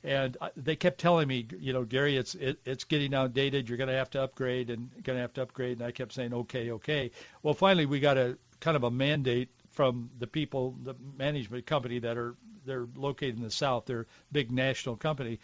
And 0.04 0.36
they 0.56 0.76
kept 0.76 1.00
telling 1.00 1.26
me, 1.26 1.46
you 1.58 1.72
know, 1.72 1.84
Gary, 1.84 2.16
it's 2.16 2.36
it, 2.36 2.60
it's 2.64 2.84
getting 2.84 3.14
outdated. 3.14 3.68
You're 3.68 3.78
going 3.78 3.88
to 3.88 3.96
have 3.96 4.10
to 4.10 4.22
upgrade 4.22 4.70
and 4.70 4.90
going 5.02 5.16
to 5.16 5.22
have 5.22 5.32
to 5.34 5.42
upgrade. 5.42 5.78
And 5.78 5.86
I 5.86 5.90
kept 5.90 6.12
saying, 6.12 6.32
okay, 6.32 6.70
okay. 6.70 7.10
Well, 7.42 7.54
finally, 7.54 7.84
we 7.84 7.98
got 7.98 8.16
a 8.16 8.38
kind 8.60 8.76
of 8.76 8.84
a 8.84 8.92
mandate 8.92 9.48
from 9.72 10.10
the 10.18 10.28
people, 10.28 10.76
the 10.84 10.94
management 11.16 11.66
company 11.66 11.98
that 12.00 12.16
are 12.16 12.36
they're 12.64 12.86
located 12.94 13.36
in 13.36 13.42
the 13.42 13.50
south. 13.50 13.86
They're 13.86 14.02
a 14.02 14.06
big 14.30 14.52
national 14.52 14.96
company. 14.96 15.40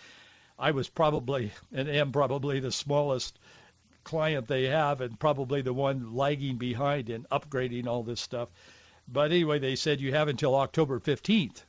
I 0.58 0.70
was 0.70 0.88
probably 0.88 1.50
and 1.72 1.88
am 1.88 2.12
probably 2.12 2.60
the 2.60 2.70
smallest 2.70 3.36
client 4.04 4.46
they 4.46 4.64
have 4.64 5.00
and 5.00 5.18
probably 5.18 5.62
the 5.62 5.72
one 5.72 6.14
lagging 6.14 6.56
behind 6.56 7.10
in 7.10 7.24
upgrading 7.32 7.86
all 7.86 8.02
this 8.02 8.20
stuff. 8.20 8.48
But 9.08 9.32
anyway, 9.32 9.58
they 9.58 9.76
said 9.76 10.00
you 10.00 10.12
have 10.12 10.28
until 10.28 10.54
October 10.54 11.00
15th. 11.00 11.64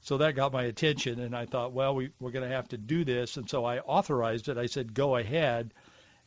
So 0.00 0.18
that 0.18 0.34
got 0.34 0.52
my 0.52 0.64
attention, 0.64 1.20
and 1.20 1.34
I 1.34 1.46
thought, 1.46 1.72
well, 1.72 1.94
we, 1.94 2.10
we're 2.18 2.32
going 2.32 2.48
to 2.48 2.54
have 2.54 2.68
to 2.70 2.76
do 2.76 3.04
this. 3.04 3.36
And 3.36 3.48
so 3.48 3.64
I 3.64 3.78
authorized 3.78 4.48
it. 4.48 4.58
I 4.58 4.66
said, 4.66 4.94
go 4.94 5.16
ahead. 5.16 5.72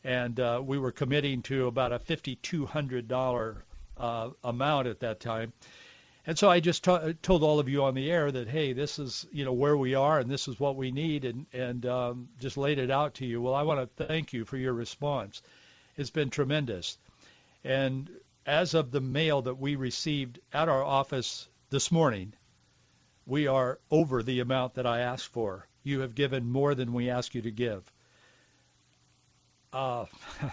And 0.02 0.40
uh, 0.40 0.62
we 0.64 0.78
were 0.78 0.92
committing 0.92 1.42
to 1.42 1.66
about 1.66 1.92
a 1.92 1.98
$5,200 1.98 3.56
uh, 3.98 4.30
amount 4.42 4.86
at 4.86 5.00
that 5.00 5.20
time. 5.20 5.52
And 6.28 6.36
so 6.36 6.50
I 6.50 6.58
just 6.58 6.82
t- 6.82 7.14
told 7.22 7.44
all 7.44 7.60
of 7.60 7.68
you 7.68 7.84
on 7.84 7.94
the 7.94 8.10
air 8.10 8.32
that, 8.32 8.48
hey, 8.48 8.72
this 8.72 8.98
is 8.98 9.24
you 9.30 9.44
know 9.44 9.52
where 9.52 9.76
we 9.76 9.94
are 9.94 10.18
and 10.18 10.28
this 10.28 10.48
is 10.48 10.58
what 10.58 10.74
we 10.74 10.90
need, 10.90 11.24
and 11.24 11.46
and 11.52 11.86
um, 11.86 12.28
just 12.40 12.56
laid 12.56 12.78
it 12.78 12.90
out 12.90 13.14
to 13.14 13.26
you. 13.26 13.40
Well, 13.40 13.54
I 13.54 13.62
want 13.62 13.96
to 13.96 14.06
thank 14.06 14.32
you 14.32 14.44
for 14.44 14.56
your 14.56 14.72
response. 14.72 15.40
It's 15.96 16.10
been 16.10 16.30
tremendous. 16.30 16.98
And 17.62 18.10
as 18.44 18.74
of 18.74 18.90
the 18.90 19.00
mail 19.00 19.42
that 19.42 19.58
we 19.58 19.76
received 19.76 20.40
at 20.52 20.68
our 20.68 20.82
office 20.82 21.48
this 21.70 21.92
morning, 21.92 22.32
we 23.24 23.46
are 23.46 23.78
over 23.90 24.22
the 24.22 24.40
amount 24.40 24.74
that 24.74 24.86
I 24.86 25.00
asked 25.00 25.28
for. 25.28 25.68
You 25.84 26.00
have 26.00 26.16
given 26.16 26.50
more 26.50 26.74
than 26.74 26.92
we 26.92 27.08
ask 27.08 27.36
you 27.36 27.42
to 27.42 27.50
give. 27.52 27.92
Uh, 29.72 30.06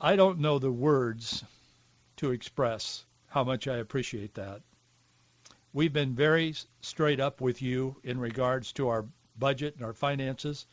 I 0.00 0.16
don't 0.16 0.40
know 0.40 0.58
the 0.58 0.70
words 0.70 1.42
to 2.16 2.32
express 2.32 3.04
how 3.28 3.44
much 3.44 3.68
I 3.68 3.76
appreciate 3.76 4.34
that. 4.34 4.62
We've 5.72 5.92
been 5.92 6.14
very 6.14 6.54
straight 6.80 7.20
up 7.20 7.40
with 7.40 7.62
you 7.62 7.96
in 8.02 8.18
regards 8.18 8.72
to 8.74 8.88
our 8.88 9.04
budget 9.38 9.76
and 9.76 9.84
our 9.84 9.92
finances, 9.92 10.66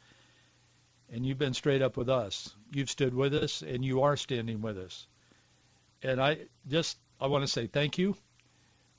and 1.12 1.26
you've 1.26 1.38
been 1.38 1.54
straight 1.54 1.82
up 1.82 1.98
with 1.98 2.10
us. 2.10 2.56
You've 2.72 2.90
stood 2.90 3.14
with 3.14 3.34
us, 3.36 3.62
and 3.62 3.84
you 3.84 4.02
are 4.04 4.18
standing 4.18 4.62
with 4.62 4.78
us. 4.78 5.08
And 6.02 6.20
I 6.20 6.40
just 6.68 6.98
I 7.20 7.28
want 7.28 7.44
to 7.44 7.48
say 7.48 7.68
thank 7.68 7.98
you. 7.98 8.16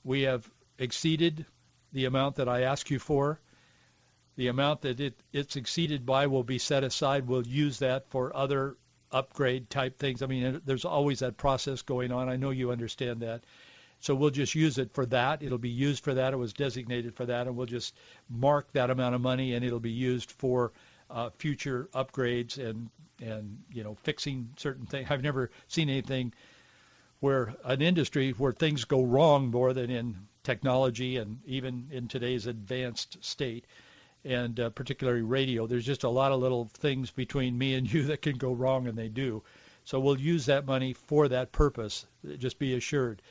We 0.03 0.21
have 0.21 0.49
exceeded 0.77 1.45
the 1.91 2.05
amount 2.05 2.35
that 2.35 2.47
I 2.47 2.61
asked 2.61 2.89
you 2.89 2.99
for. 2.99 3.39
The 4.35 4.47
amount 4.47 4.81
that 4.81 4.99
it, 4.99 5.15
it's 5.33 5.55
exceeded 5.55 6.05
by 6.05 6.27
will 6.27 6.43
be 6.43 6.59
set 6.59 6.83
aside. 6.83 7.27
We'll 7.27 7.47
use 7.47 7.79
that 7.79 8.07
for 8.09 8.35
other 8.35 8.77
upgrade 9.11 9.69
type 9.69 9.97
things. 9.97 10.21
I 10.21 10.27
mean, 10.27 10.61
there's 10.65 10.85
always 10.85 11.19
that 11.19 11.37
process 11.37 11.81
going 11.81 12.11
on. 12.11 12.29
I 12.29 12.35
know 12.35 12.49
you 12.49 12.71
understand 12.71 13.21
that. 13.21 13.43
So 13.99 14.13
we'll 14.13 14.29
just 14.29 14.53
use 14.53 14.77
it 14.77 14.93
for 14.93 15.05
that. 15.07 15.41
It'll 15.41 15.57
be 15.57 15.69
used 15.69 16.03
for 16.03 16.13
that. 16.13 16.33
It 16.33 16.37
was 16.37 16.53
designated 16.53 17.15
for 17.15 17.25
that, 17.25 17.47
and 17.47 17.55
we'll 17.55 17.65
just 17.65 17.95
mark 18.29 18.71
that 18.73 18.89
amount 18.89 19.15
of 19.15 19.21
money, 19.21 19.53
and 19.53 19.65
it'll 19.65 19.79
be 19.79 19.91
used 19.91 20.31
for 20.31 20.71
uh, 21.09 21.29
future 21.37 21.89
upgrades 21.93 22.57
and 22.57 22.89
and 23.19 23.63
you 23.71 23.83
know 23.83 23.95
fixing 24.03 24.49
certain 24.57 24.85
things. 24.85 25.07
I've 25.11 25.23
never 25.23 25.49
seen 25.67 25.89
anything 25.89 26.33
where 27.19 27.55
an 27.63 27.81
industry 27.81 28.31
where 28.31 28.53
things 28.53 28.85
go 28.85 29.01
wrong 29.01 29.49
more 29.49 29.73
than 29.73 29.89
in 29.89 30.27
technology 30.43 31.17
and 31.17 31.39
even 31.45 31.87
in 31.91 32.07
today's 32.07 32.45
advanced 32.45 33.17
state 33.23 33.65
and 34.23 34.59
uh, 34.59 34.69
particularly 34.69 35.21
radio. 35.21 35.67
There's 35.67 35.85
just 35.85 36.03
a 36.03 36.09
lot 36.09 36.31
of 36.31 36.39
little 36.39 36.69
things 36.73 37.11
between 37.11 37.57
me 37.57 37.75
and 37.75 37.91
you 37.93 38.03
that 38.05 38.21
can 38.21 38.37
go 38.37 38.51
wrong, 38.51 38.87
and 38.87 38.97
they 38.97 39.09
do. 39.09 39.43
So 39.85 39.99
we'll 39.99 40.19
use 40.19 40.47
that 40.47 40.65
money 40.65 40.93
for 40.93 41.29
that 41.29 41.51
purpose. 41.51 42.05
Just 42.37 42.59
be 42.59 42.75
assured. 42.75 43.21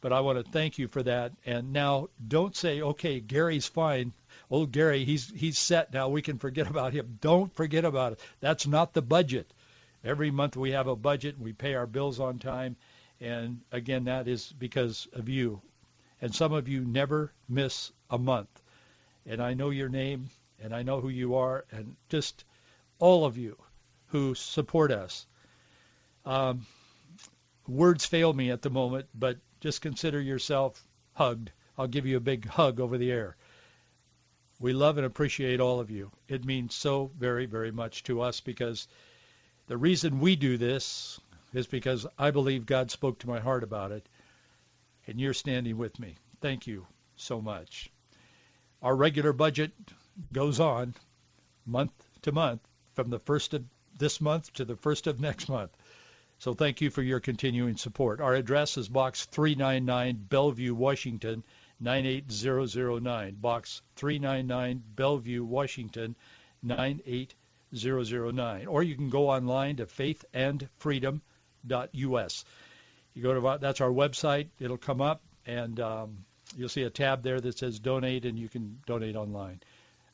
But 0.00 0.12
I 0.12 0.20
want 0.20 0.44
to 0.44 0.52
thank 0.52 0.78
you 0.78 0.86
for 0.86 1.02
that. 1.02 1.32
And 1.44 1.72
now 1.72 2.08
don't 2.28 2.54
say, 2.54 2.82
okay, 2.82 3.20
Gary's 3.20 3.66
fine. 3.66 4.12
Oh, 4.50 4.66
Gary, 4.66 5.04
he's 5.04 5.28
he's 5.30 5.58
set 5.58 5.92
now. 5.92 6.08
We 6.08 6.22
can 6.22 6.38
forget 6.38 6.66
about 6.70 6.92
him. 6.92 7.18
Don't 7.20 7.52
forget 7.54 7.84
about 7.84 8.12
it. 8.12 8.20
That's 8.40 8.66
not 8.66 8.92
the 8.92 9.02
budget. 9.02 9.50
Every 10.04 10.30
month 10.30 10.56
we 10.56 10.72
have 10.72 10.86
a 10.86 10.94
budget. 10.94 11.36
And 11.36 11.44
we 11.44 11.52
pay 11.52 11.74
our 11.74 11.86
bills 11.86 12.20
on 12.20 12.38
time. 12.38 12.76
And 13.20 13.62
again, 13.72 14.04
that 14.04 14.28
is 14.28 14.52
because 14.52 15.08
of 15.14 15.28
you. 15.28 15.62
And 16.20 16.34
some 16.34 16.52
of 16.52 16.68
you 16.68 16.84
never 16.84 17.32
miss 17.48 17.90
a 18.10 18.18
month 18.18 18.62
and 19.26 19.42
I 19.42 19.54
know 19.54 19.70
your 19.70 19.88
name, 19.88 20.28
and 20.62 20.74
I 20.74 20.82
know 20.82 21.00
who 21.00 21.08
you 21.08 21.36
are, 21.36 21.64
and 21.70 21.96
just 22.08 22.44
all 22.98 23.24
of 23.24 23.36
you 23.36 23.56
who 24.08 24.34
support 24.34 24.92
us. 24.92 25.26
Um, 26.24 26.66
words 27.66 28.04
fail 28.04 28.32
me 28.32 28.50
at 28.50 28.62
the 28.62 28.70
moment, 28.70 29.08
but 29.14 29.38
just 29.60 29.82
consider 29.82 30.20
yourself 30.20 30.82
hugged. 31.14 31.50
I'll 31.76 31.86
give 31.86 32.06
you 32.06 32.16
a 32.16 32.20
big 32.20 32.46
hug 32.46 32.80
over 32.80 32.98
the 32.98 33.10
air. 33.10 33.36
We 34.60 34.72
love 34.72 34.98
and 34.98 35.06
appreciate 35.06 35.60
all 35.60 35.80
of 35.80 35.90
you. 35.90 36.12
It 36.28 36.44
means 36.44 36.74
so 36.74 37.10
very, 37.18 37.46
very 37.46 37.72
much 37.72 38.04
to 38.04 38.20
us 38.20 38.40
because 38.40 38.86
the 39.66 39.76
reason 39.76 40.20
we 40.20 40.36
do 40.36 40.56
this 40.56 41.18
is 41.52 41.66
because 41.66 42.06
I 42.18 42.30
believe 42.30 42.66
God 42.66 42.90
spoke 42.90 43.18
to 43.20 43.28
my 43.28 43.40
heart 43.40 43.64
about 43.64 43.92
it, 43.92 44.08
and 45.06 45.20
you're 45.20 45.34
standing 45.34 45.76
with 45.76 45.98
me. 45.98 46.16
Thank 46.40 46.66
you 46.66 46.86
so 47.16 47.40
much 47.40 47.90
our 48.84 48.94
regular 48.94 49.32
budget 49.32 49.72
goes 50.30 50.60
on 50.60 50.94
month 51.64 51.90
to 52.20 52.30
month 52.30 52.60
from 52.92 53.08
the 53.08 53.18
first 53.18 53.54
of 53.54 53.64
this 53.98 54.20
month 54.20 54.52
to 54.52 54.66
the 54.66 54.76
first 54.76 55.06
of 55.06 55.18
next 55.18 55.48
month. 55.48 55.74
So 56.38 56.52
thank 56.52 56.82
you 56.82 56.90
for 56.90 57.00
your 57.00 57.20
continuing 57.20 57.78
support. 57.78 58.20
Our 58.20 58.34
address 58.34 58.76
is 58.76 58.86
Box 58.88 59.24
399, 59.26 60.26
Bellevue, 60.28 60.74
Washington, 60.74 61.44
98009. 61.80 63.36
Box 63.36 63.80
399, 63.96 64.82
Bellevue, 64.94 65.44
Washington, 65.44 66.14
98009. 66.62 68.66
Or 68.66 68.82
you 68.82 68.96
can 68.96 69.08
go 69.08 69.30
online 69.30 69.76
to 69.76 69.86
faithandfreedom.us. 69.86 72.44
You 73.14 73.22
go 73.22 73.40
to 73.40 73.58
that's 73.60 73.80
our 73.80 73.90
website. 73.90 74.48
It'll 74.60 74.76
come 74.76 75.00
up, 75.00 75.22
and 75.46 75.80
um, 75.80 76.26
You'll 76.56 76.68
see 76.68 76.82
a 76.82 76.90
tab 76.90 77.22
there 77.22 77.40
that 77.40 77.58
says 77.58 77.78
donate, 77.78 78.24
and 78.24 78.38
you 78.38 78.48
can 78.48 78.80
donate 78.86 79.16
online. 79.16 79.60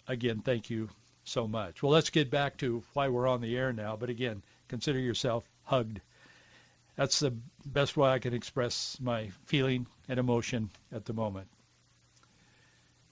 Again, 0.08 0.40
thank 0.40 0.70
you 0.70 0.88
so 1.24 1.46
much. 1.46 1.82
Well, 1.82 1.92
let's 1.92 2.10
get 2.10 2.30
back 2.30 2.56
to 2.58 2.82
why 2.94 3.08
we're 3.08 3.28
on 3.28 3.40
the 3.40 3.56
air 3.56 3.72
now. 3.72 3.96
But 3.96 4.10
again, 4.10 4.42
consider 4.68 4.98
yourself 4.98 5.44
hugged. 5.64 6.00
That's 6.96 7.20
the 7.20 7.34
best 7.64 7.96
way 7.96 8.10
I 8.10 8.18
can 8.18 8.34
express 8.34 8.98
my 9.00 9.30
feeling 9.46 9.86
and 10.08 10.18
emotion 10.18 10.70
at 10.92 11.04
the 11.04 11.12
moment. 11.12 11.48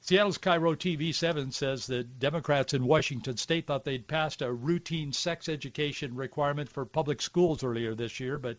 Seattle's 0.00 0.38
KIRO 0.38 0.75
TV7 0.75 1.52
says 1.52 1.87
that 1.88 2.18
Democrats 2.18 2.73
in 2.73 2.87
Washington 2.87 3.37
state 3.37 3.66
thought 3.66 3.85
they'd 3.85 4.06
passed 4.06 4.42
a 4.42 4.52
routine 4.52 5.12
sex 5.12 5.49
education 5.49 6.14
requirement 6.14 6.70
for 6.70 6.85
public 6.87 7.20
schools 7.20 7.62
earlier 7.62 7.94
this 7.94 8.18
year, 8.20 8.38
but 8.38 8.56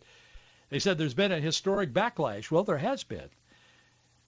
they 0.69 0.79
said 0.79 0.97
there's 0.97 1.13
been 1.13 1.31
a 1.31 1.39
historic 1.39 1.91
backlash. 1.91 2.51
Well, 2.51 2.63
there 2.63 2.77
has 2.77 3.03
been. 3.03 3.29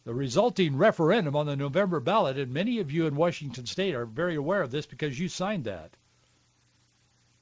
The 0.04 0.14
resulting 0.14 0.78
referendum 0.78 1.36
on 1.36 1.46
the 1.46 1.56
November 1.56 2.00
ballot, 2.00 2.38
and 2.38 2.52
many 2.52 2.80
of 2.80 2.92
you 2.92 3.06
in 3.06 3.16
Washington 3.16 3.68
state 3.68 3.94
are 3.94 4.06
very 4.06 4.36
aware 4.36 4.64
of 4.64 4.72
this 4.72 4.88
because 4.88 5.20
you 5.20 5.30
signed 5.30 5.66
that. 5.66 5.92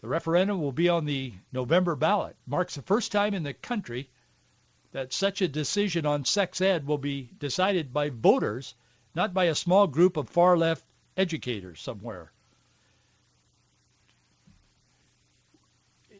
The 0.01 0.07
referendum 0.07 0.61
will 0.61 0.73
be 0.73 0.89
on 0.89 1.05
the 1.05 1.33
November 1.53 1.95
ballot. 1.95 2.35
Marks 2.45 2.75
the 2.75 2.81
first 2.81 3.11
time 3.11 3.33
in 3.33 3.43
the 3.43 3.53
country 3.53 4.09
that 4.91 5.13
such 5.13 5.41
a 5.41 5.47
decision 5.47 6.05
on 6.05 6.25
sex 6.25 6.59
ed 6.59 6.85
will 6.85 6.97
be 6.97 7.29
decided 7.39 7.93
by 7.93 8.09
voters, 8.09 8.75
not 9.15 9.33
by 9.33 9.45
a 9.45 9.55
small 9.55 9.87
group 9.87 10.17
of 10.17 10.29
far 10.29 10.57
left 10.57 10.83
educators 11.15 11.79
somewhere. 11.79 12.31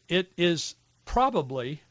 It 0.08 0.32
is 0.38 0.76
probably, 1.06 1.82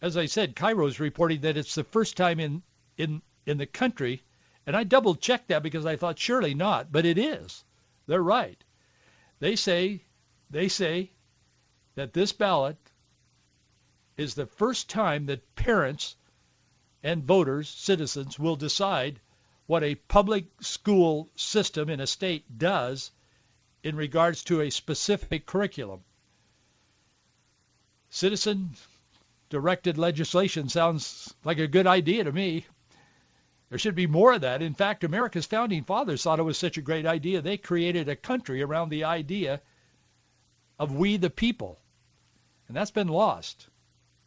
as 0.00 0.16
I 0.16 0.26
said, 0.26 0.56
KIRO 0.56 0.88
is 0.88 1.00
reporting 1.00 1.40
that 1.42 1.56
it's 1.56 1.74
the 1.74 1.84
first 1.84 2.16
time 2.16 2.40
in, 2.40 2.62
in 2.96 3.20
in 3.46 3.58
the 3.58 3.66
country, 3.66 4.22
and 4.66 4.76
I 4.76 4.84
double 4.84 5.14
checked 5.14 5.48
that 5.48 5.62
because 5.62 5.86
I 5.86 5.96
thought 5.96 6.18
surely 6.18 6.54
not, 6.54 6.92
but 6.92 7.04
it 7.04 7.18
is. 7.18 7.64
They're 8.06 8.22
right. 8.22 8.62
They 9.40 9.56
say 9.56 10.04
they 10.50 10.68
say 10.68 11.10
that 11.94 12.12
this 12.12 12.32
ballot 12.32 12.76
is 14.16 14.34
the 14.34 14.46
first 14.46 14.88
time 14.88 15.26
that 15.26 15.54
parents 15.56 16.16
and 17.02 17.24
voters, 17.24 17.68
citizens, 17.68 18.38
will 18.38 18.56
decide 18.56 19.20
what 19.66 19.82
a 19.82 19.94
public 19.94 20.46
school 20.60 21.30
system 21.34 21.88
in 21.88 22.00
a 22.00 22.06
state 22.06 22.58
does 22.58 23.10
in 23.82 23.96
regards 23.96 24.44
to 24.44 24.60
a 24.60 24.70
specific 24.70 25.46
curriculum. 25.46 26.04
Citizen 28.10 28.76
directed 29.48 29.98
legislation 29.98 30.68
sounds 30.68 31.34
like 31.44 31.58
a 31.58 31.66
good 31.66 31.86
idea 31.86 32.24
to 32.24 32.32
me. 32.32 32.66
There 33.72 33.78
should 33.78 33.94
be 33.94 34.06
more 34.06 34.34
of 34.34 34.42
that. 34.42 34.60
In 34.60 34.74
fact, 34.74 35.02
America's 35.02 35.46
founding 35.46 35.84
fathers 35.84 36.22
thought 36.22 36.38
it 36.38 36.42
was 36.42 36.58
such 36.58 36.76
a 36.76 36.82
great 36.82 37.06
idea. 37.06 37.40
They 37.40 37.56
created 37.56 38.06
a 38.06 38.14
country 38.14 38.60
around 38.60 38.90
the 38.90 39.04
idea 39.04 39.62
of 40.78 40.94
we 40.94 41.16
the 41.16 41.30
people. 41.30 41.80
And 42.68 42.76
that's 42.76 42.90
been 42.90 43.08
lost 43.08 43.68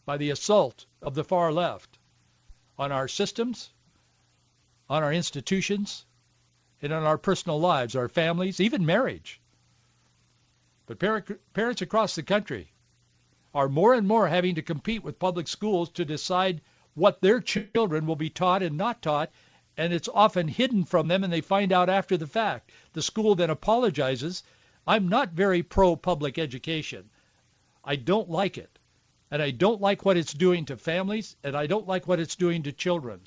by 0.04 0.18
the 0.18 0.32
assault 0.32 0.88
of 1.00 1.14
the 1.14 1.24
far 1.24 1.54
left 1.54 2.00
on 2.80 2.92
our 2.92 3.08
systems, 3.08 3.70
on 4.90 5.04
our 5.04 5.14
institutions, 5.14 6.06
and 6.82 6.92
on 6.92 7.04
our 7.04 7.20
personal 7.20 7.60
lives, 7.60 7.96
our 7.96 8.10
families, 8.10 8.60
even 8.60 8.84
marriage. 8.84 9.40
But 10.88 10.98
parents 11.54 11.84
across 11.84 12.16
the 12.16 12.24
country 12.24 12.72
are 13.54 13.70
more 13.70 13.94
and 13.94 14.08
more 14.08 14.28
having 14.28 14.56
to 14.56 14.64
compete 14.64 15.04
with 15.04 15.20
public 15.20 15.48
schools 15.48 15.92
to 15.92 16.04
decide 16.04 16.62
what 16.96 17.22
their 17.22 17.40
children 17.42 18.08
will 18.08 18.16
be 18.16 18.30
taught 18.30 18.64
and 18.64 18.78
not 18.78 19.02
taught, 19.02 19.30
and 19.78 19.94
it's 19.94 20.10
often 20.14 20.48
hidden 20.48 20.86
from 20.86 21.08
them 21.08 21.24
and 21.24 21.32
they 21.32 21.42
find 21.42 21.72
out 21.72 21.90
after 21.90 22.18
the 22.18 22.26
fact. 22.26 22.72
The 22.94 23.02
school 23.02 23.36
then 23.36 23.50
apologizes. 23.50 24.44
I'm 24.88 25.08
not 25.10 25.34
very 25.34 25.62
pro 25.62 25.96
public 25.96 26.40
education. 26.40 27.10
I 27.84 27.98
don't 27.98 28.30
like 28.30 28.58
it. 28.58 28.80
And 29.30 29.42
I 29.42 29.52
don't 29.52 29.82
like 29.82 30.06
what 30.06 30.18
it's 30.18 30.34
doing 30.34 30.66
to 30.66 30.78
families, 30.78 31.36
and 31.44 31.56
I 31.56 31.68
don't 31.68 31.88
like 31.88 32.08
what 32.08 32.20
it's 32.20 32.36
doing 32.36 32.64
to 32.64 32.72
children. 32.72 33.22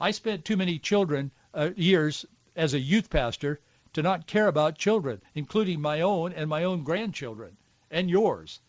I 0.00 0.10
spent 0.10 0.44
too 0.44 0.56
many 0.56 0.78
children 0.78 1.30
uh, 1.54 1.70
years 1.76 2.26
as 2.56 2.74
a 2.74 2.80
youth 2.80 3.08
pastor 3.08 3.60
to 3.92 4.02
not 4.02 4.26
care 4.26 4.48
about 4.48 4.78
children, 4.78 5.22
including 5.34 5.80
my 5.80 6.00
own 6.00 6.32
and 6.32 6.48
my 6.48 6.64
own 6.64 6.82
grandchildren 6.82 7.56
and 7.90 8.10
yours. 8.10 8.60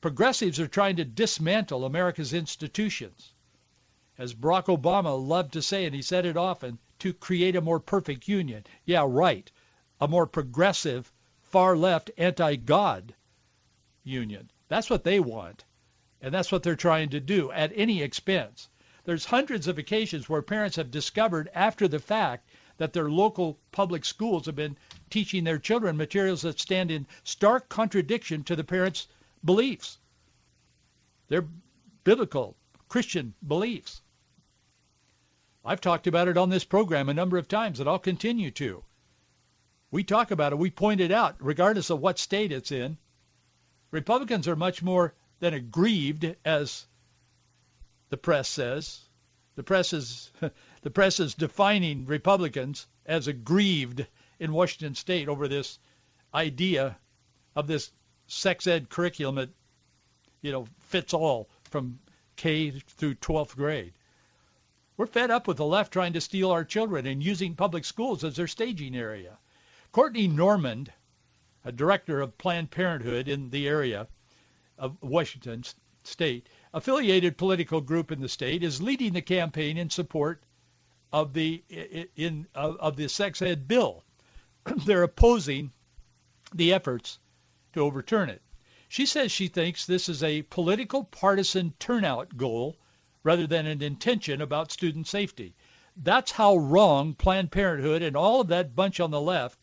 Progressives 0.00 0.58
are 0.58 0.66
trying 0.66 0.96
to 0.96 1.04
dismantle 1.04 1.84
America's 1.84 2.32
institutions. 2.32 3.34
As 4.16 4.34
Barack 4.34 4.66
Obama 4.66 5.18
loved 5.22 5.52
to 5.52 5.62
say, 5.62 5.84
and 5.84 5.94
he 5.94 6.02
said 6.02 6.24
it 6.24 6.36
often, 6.36 6.78
to 7.00 7.12
create 7.12 7.56
a 7.56 7.60
more 7.60 7.80
perfect 7.80 8.28
union. 8.28 8.64
Yeah, 8.84 9.04
right. 9.06 9.50
A 10.00 10.08
more 10.08 10.26
progressive, 10.26 11.12
far 11.42 11.76
left, 11.76 12.10
anti-God 12.16 13.14
union. 14.04 14.50
That's 14.68 14.88
what 14.88 15.04
they 15.04 15.20
want. 15.20 15.64
And 16.22 16.32
that's 16.32 16.52
what 16.52 16.62
they're 16.62 16.76
trying 16.76 17.10
to 17.10 17.20
do 17.20 17.50
at 17.50 17.72
any 17.74 18.02
expense. 18.02 18.68
There's 19.04 19.24
hundreds 19.24 19.66
of 19.68 19.78
occasions 19.78 20.28
where 20.28 20.42
parents 20.42 20.76
have 20.76 20.90
discovered 20.90 21.50
after 21.54 21.88
the 21.88 21.98
fact 21.98 22.48
that 22.76 22.92
their 22.92 23.10
local 23.10 23.58
public 23.72 24.04
schools 24.04 24.46
have 24.46 24.56
been 24.56 24.76
teaching 25.10 25.44
their 25.44 25.58
children 25.58 25.96
materials 25.96 26.42
that 26.42 26.60
stand 26.60 26.90
in 26.90 27.06
stark 27.24 27.68
contradiction 27.68 28.44
to 28.44 28.56
the 28.56 28.64
parents' 28.64 29.06
beliefs. 29.44 29.98
They're 31.28 31.48
biblical, 32.04 32.56
Christian 32.88 33.34
beliefs. 33.46 34.02
I've 35.64 35.80
talked 35.80 36.06
about 36.06 36.28
it 36.28 36.36
on 36.36 36.48
this 36.48 36.64
program 36.64 37.08
a 37.08 37.14
number 37.14 37.36
of 37.36 37.46
times, 37.48 37.80
and 37.80 37.88
I'll 37.88 37.98
continue 37.98 38.50
to. 38.52 38.84
We 39.90 40.04
talk 40.04 40.30
about 40.30 40.52
it. 40.52 40.58
We 40.58 40.70
point 40.70 41.00
it 41.00 41.12
out, 41.12 41.36
regardless 41.40 41.90
of 41.90 42.00
what 42.00 42.18
state 42.18 42.52
it's 42.52 42.72
in. 42.72 42.96
Republicans 43.90 44.48
are 44.48 44.56
much 44.56 44.82
more 44.82 45.14
than 45.40 45.52
aggrieved, 45.52 46.36
as 46.44 46.86
the 48.08 48.16
press 48.16 48.48
says. 48.48 49.00
The 49.56 49.62
press 49.62 49.92
is 49.92 50.30
the 50.82 50.90
press 50.90 51.20
is 51.20 51.34
defining 51.34 52.06
Republicans 52.06 52.86
as 53.04 53.28
aggrieved 53.28 54.06
in 54.38 54.52
Washington 54.52 54.94
State 54.94 55.28
over 55.28 55.48
this 55.48 55.78
idea 56.32 56.96
of 57.56 57.66
this 57.66 57.90
sex 58.30 58.68
ed 58.68 58.88
curriculum 58.88 59.34
that 59.34 59.50
you 60.40 60.52
know 60.52 60.64
fits 60.78 61.12
all 61.12 61.50
from 61.64 61.98
K 62.36 62.70
through 62.70 63.16
12th 63.16 63.56
grade. 63.56 63.92
We're 64.96 65.06
fed 65.06 65.30
up 65.30 65.48
with 65.48 65.56
the 65.56 65.64
left 65.64 65.92
trying 65.92 66.12
to 66.12 66.20
steal 66.20 66.50
our 66.50 66.64
children 66.64 67.06
and 67.06 67.22
using 67.22 67.54
public 67.54 67.84
schools 67.84 68.22
as 68.22 68.36
their 68.36 68.46
staging 68.46 68.94
area. 68.94 69.38
Courtney 69.92 70.28
Normand, 70.28 70.92
a 71.64 71.72
director 71.72 72.20
of 72.20 72.38
Planned 72.38 72.70
Parenthood 72.70 73.26
in 73.26 73.50
the 73.50 73.66
area 73.66 74.06
of 74.78 74.96
Washington 75.02 75.64
state, 76.04 76.48
affiliated 76.72 77.36
political 77.36 77.80
group 77.80 78.12
in 78.12 78.20
the 78.20 78.28
state, 78.28 78.62
is 78.62 78.80
leading 78.80 79.12
the 79.12 79.22
campaign 79.22 79.76
in 79.76 79.90
support 79.90 80.42
of 81.12 81.32
the 81.32 81.64
in 82.14 82.46
of, 82.54 82.76
of 82.76 82.96
the 82.96 83.08
sex 83.08 83.42
ed 83.42 83.66
bill. 83.66 84.04
They're 84.86 85.02
opposing 85.02 85.72
the 86.54 86.72
efforts 86.72 87.18
to 87.72 87.80
overturn 87.80 88.28
it. 88.28 88.42
She 88.88 89.06
says 89.06 89.30
she 89.30 89.48
thinks 89.48 89.86
this 89.86 90.08
is 90.08 90.22
a 90.22 90.42
political 90.42 91.04
partisan 91.04 91.74
turnout 91.78 92.36
goal 92.36 92.76
rather 93.22 93.46
than 93.46 93.66
an 93.66 93.82
intention 93.82 94.40
about 94.40 94.72
student 94.72 95.06
safety. 95.06 95.54
That's 95.96 96.32
how 96.32 96.56
wrong 96.56 97.14
Planned 97.14 97.52
Parenthood 97.52 98.02
and 98.02 98.16
all 98.16 98.40
of 98.40 98.48
that 98.48 98.74
bunch 98.74 98.98
on 99.00 99.10
the 99.10 99.20
left 99.20 99.58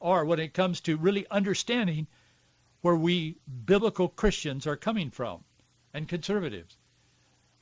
are 0.00 0.24
when 0.24 0.40
it 0.40 0.54
comes 0.54 0.80
to 0.82 0.96
really 0.96 1.26
understanding 1.30 2.06
where 2.80 2.96
we 2.96 3.36
biblical 3.64 4.08
Christians 4.08 4.66
are 4.66 4.76
coming 4.76 5.10
from 5.10 5.44
and 5.92 6.08
conservatives. 6.08 6.76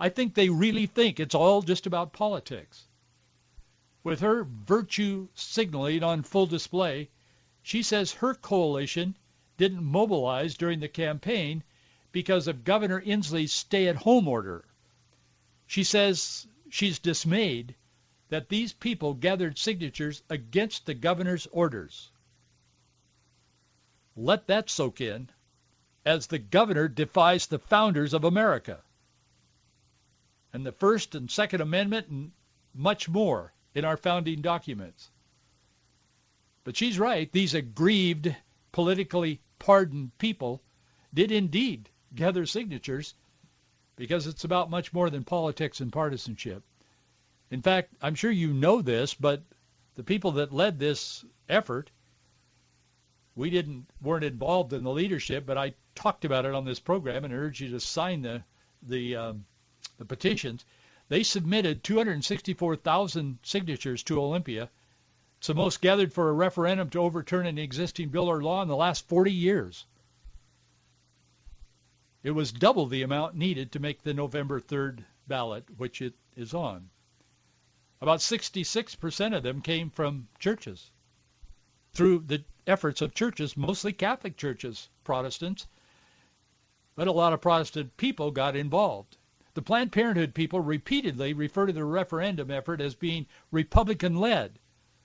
I 0.01 0.09
think 0.09 0.35
they 0.35 0.49
really 0.49 0.87
think 0.87 1.21
it's 1.21 1.35
all 1.35 1.63
just 1.63 1.87
about 1.87 2.13
politics. 2.13 2.89
With 4.03 4.21
her 4.21 4.45
virtue 4.45 5.29
signaling 5.35 6.03
on 6.03 6.23
full 6.23 6.47
display, 6.47 7.11
she 7.63 7.83
says 7.83 8.13
her 8.13 8.35
coalition 8.35 9.17
didn't 9.57 9.85
mobilize 9.85 10.57
during 10.57 10.81
the 10.81 10.89
campaign 10.89 11.63
because 12.11 12.49
of 12.49 12.65
Governor 12.65 13.01
Inslee's 13.01 13.53
stay-at-home 13.53 14.29
order. 14.29 14.65
She 15.67 15.85
says 15.85 16.47
she's 16.71 16.99
dismayed 16.99 17.75
that 18.29 18.49
these 18.49 18.73
people 18.73 19.15
gathered 19.15 19.59
signatures 19.59 20.23
against 20.31 20.87
the 20.87 20.95
governor's 20.95 21.47
orders. 21.53 22.11
Let 24.17 24.47
that 24.49 24.71
soak 24.71 25.01
in 25.01 25.31
as 26.05 26.27
the 26.27 26.39
governor 26.39 26.89
defies 26.89 27.47
the 27.47 27.59
founders 27.59 28.15
of 28.15 28.25
America 28.25 28.81
and 30.53 30.67
the 30.67 30.73
First 30.73 31.15
and 31.15 31.31
Second 31.31 31.61
Amendment 31.61 32.09
and 32.09 32.33
much 32.75 33.09
more 33.09 33.53
in 33.75 33.85
our 33.85 33.97
founding 33.97 34.43
documents. 34.43 35.11
But 36.65 36.77
she's 36.77 36.99
right. 36.99 37.31
These 37.33 37.55
aggrieved, 37.55 38.35
politically 38.73 39.41
pardoned 39.59 40.17
people 40.19 40.63
did 41.15 41.31
indeed 41.31 41.89
gather 42.15 42.47
signatures 42.47 43.15
because 43.97 44.27
it's 44.27 44.45
about 44.45 44.71
much 44.71 44.93
more 44.93 45.11
than 45.11 45.25
politics 45.25 45.81
and 45.81 45.93
partisanship. 45.93 46.63
In 47.51 47.63
fact, 47.63 47.95
I'm 48.01 48.15
sure 48.15 48.31
you 48.31 48.53
know 48.53 48.81
this, 48.83 49.15
but 49.15 49.43
the 49.95 50.03
people 50.03 50.33
that 50.33 50.53
led 50.53 50.79
this 50.79 51.25
effort, 51.49 51.91
we 53.35 53.51
didn't 53.51 53.87
weren't 54.01 54.25
involved 54.25 54.73
in 54.73 54.85
the 54.85 54.91
leadership, 54.91 55.45
but 55.45 55.59
I 55.59 55.75
talked 55.95 56.25
about 56.25 56.47
it 56.47 56.55
on 56.55 56.65
this 56.65 56.81
program 56.81 57.25
and 57.25 57.35
urged 57.35 57.61
you 57.61 57.71
to 57.71 57.81
sign 57.81 58.23
the 58.23 58.43
the 58.83 59.17
um, 59.17 59.45
the 59.99 60.05
petitions. 60.07 60.65
They 61.09 61.23
submitted 61.23 61.85
264,000 61.85 63.39
signatures 63.43 64.03
to 64.05 64.21
Olympia 64.21 64.71
it's 65.43 65.49
the 65.49 65.55
most 65.55 65.81
gathered 65.81 66.13
for 66.13 66.29
a 66.29 66.33
referendum 66.33 66.89
to 66.89 67.01
overturn 67.01 67.47
an 67.47 67.59
existing 67.59 68.11
bill 68.11 68.31
or 68.31 68.45
law 68.45 68.63
in 68.63 68.69
the 68.69 68.77
last 68.77 69.09
40 69.09 69.33
years. 69.33 69.87
It 72.23 72.31
was 72.31 72.53
double 72.53 72.87
the 72.87 73.03
amount 73.03 73.35
needed 73.35 73.73
to 73.73 73.81
make 73.81 74.05
the 74.05 74.15
November 74.15 74.61
3rd 74.61 75.05
ballot, 75.27 75.65
which 75.79 76.01
it 76.01 76.15
is 76.37 76.55
on. 76.55 76.91
About 78.01 78.21
66% 78.21 79.37
of 79.37 79.43
them 79.43 79.63
came 79.63 79.91
from 79.91 80.29
churches 80.39 80.93
through 81.93 82.21
the 82.21 82.45
efforts 82.69 83.03
of 83.03 83.13
churches, 83.13 83.57
mostly 83.57 83.93
Catholic 83.93 84.37
churches, 84.37 84.91
Protestants, 85.03 85.67
but 86.95 87.09
a 87.09 87.13
lot 87.13 87.33
of 87.33 87.41
Protestant 87.41 87.97
people 87.97 88.31
got 88.31 88.55
involved. 88.55 89.17
The 89.55 89.63
Planned 89.63 89.91
Parenthood 89.91 90.35
people 90.35 90.61
repeatedly 90.61 91.33
refer 91.33 91.67
to 91.67 91.73
the 91.73 91.85
referendum 91.85 92.49
effort 92.53 92.81
as 92.81 92.95
being 92.95 93.27
Republican-led. 93.51 94.61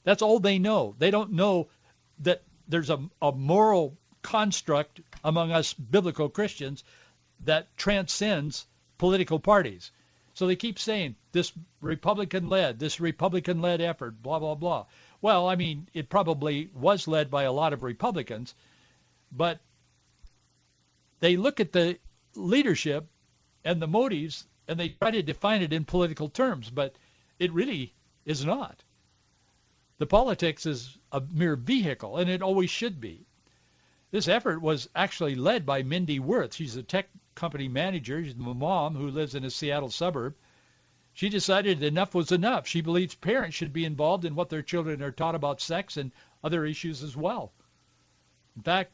That's 0.08 0.22
all 0.22 0.40
they 0.40 0.58
know. 0.58 0.96
They 0.98 1.12
don't 1.12 1.34
know 1.34 1.68
that 2.20 2.42
there's 2.66 2.90
a, 2.90 2.98
a 3.22 3.34
moral 3.34 3.98
construct 4.22 5.02
among 5.22 5.52
us 5.52 5.74
biblical 5.74 6.30
Christians 6.30 6.86
that 7.44 7.76
transcends 7.76 8.66
political 8.98 9.38
parties. 9.38 9.92
So 10.34 10.48
they 10.48 10.56
keep 10.56 10.80
saying 10.80 11.18
this 11.34 11.52
Republican-led, 11.82 12.80
this 12.80 13.02
Republican-led 13.02 13.82
effort, 13.82 14.24
blah, 14.24 14.40
blah, 14.40 14.56
blah. 14.56 14.86
Well, 15.22 15.50
I 15.50 15.58
mean, 15.58 15.90
it 15.94 16.08
probably 16.08 16.70
was 16.74 17.10
led 17.10 17.30
by 17.30 17.44
a 17.44 17.52
lot 17.52 17.74
of 17.74 17.84
Republicans, 17.84 18.56
but 19.30 19.60
they 21.20 21.36
look 21.36 21.60
at 21.60 21.74
the 21.74 21.98
leadership 22.34 23.06
and 23.66 23.82
the 23.82 23.88
motives 23.88 24.46
and 24.70 24.80
they 24.80 24.88
try 24.88 25.12
to 25.12 25.22
define 25.22 25.64
it 25.64 25.74
in 25.74 25.84
political 25.84 26.30
terms, 26.30 26.70
but 26.70 26.96
it 27.40 27.52
really 27.52 27.94
is 28.26 28.46
not. 28.46 28.82
The 30.00 30.06
politics 30.06 30.66
is 30.66 30.98
a 31.12 31.22
mere 31.22 31.56
vehicle, 31.56 32.18
and 32.18 32.30
it 32.30 32.42
always 32.42 32.70
should 32.70 33.02
be. 33.02 33.26
This 34.12 34.28
effort 34.28 34.62
was 34.62 34.88
actually 34.96 35.36
led 35.36 35.66
by 35.66 35.84
Mindy 35.84 36.20
Wirth. 36.20 36.54
She's 36.54 36.76
a 36.76 36.84
tech 36.84 37.10
company 37.36 37.68
manager. 37.68 38.24
She's 38.24 38.34
a 38.34 38.38
mom 38.38 38.96
who 38.96 39.10
lives 39.10 39.36
in 39.36 39.44
a 39.44 39.50
Seattle 39.50 39.90
suburb. 39.90 40.36
She 41.14 41.30
decided 41.30 41.82
enough 41.82 42.14
was 42.14 42.32
enough. 42.32 42.68
She 42.68 42.82
believes 42.82 43.16
parents 43.16 43.56
should 43.56 43.74
be 43.74 43.86
involved 43.86 44.24
in 44.24 44.36
what 44.36 44.50
their 44.50 44.62
children 44.62 45.02
are 45.02 45.12
taught 45.12 45.36
about 45.36 45.62
sex 45.62 45.98
and 45.98 46.12
other 46.44 46.64
issues 46.64 47.02
as 47.02 47.18
well. 47.18 47.52
In 48.56 48.62
fact, 48.62 48.92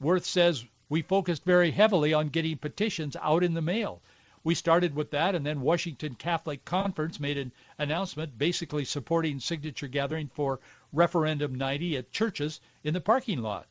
Wirth 0.00 0.24
says 0.24 0.64
we 0.88 1.02
focused 1.02 1.44
very 1.44 1.70
heavily 1.70 2.14
on 2.14 2.30
getting 2.30 2.56
petitions 2.56 3.16
out 3.16 3.44
in 3.44 3.52
the 3.52 3.60
mail. 3.60 4.00
We 4.44 4.54
started 4.54 4.94
with 4.94 5.10
that, 5.10 5.34
and 5.34 5.44
then 5.44 5.62
Washington 5.62 6.14
Catholic 6.14 6.64
Conference 6.64 7.18
made 7.18 7.38
an 7.38 7.52
announcement 7.76 8.38
basically 8.38 8.84
supporting 8.84 9.40
signature 9.40 9.88
gathering 9.88 10.28
for 10.28 10.60
Referendum 10.92 11.56
90 11.56 11.96
at 11.96 12.12
churches 12.12 12.60
in 12.84 12.94
the 12.94 13.00
parking 13.00 13.42
lot. 13.42 13.66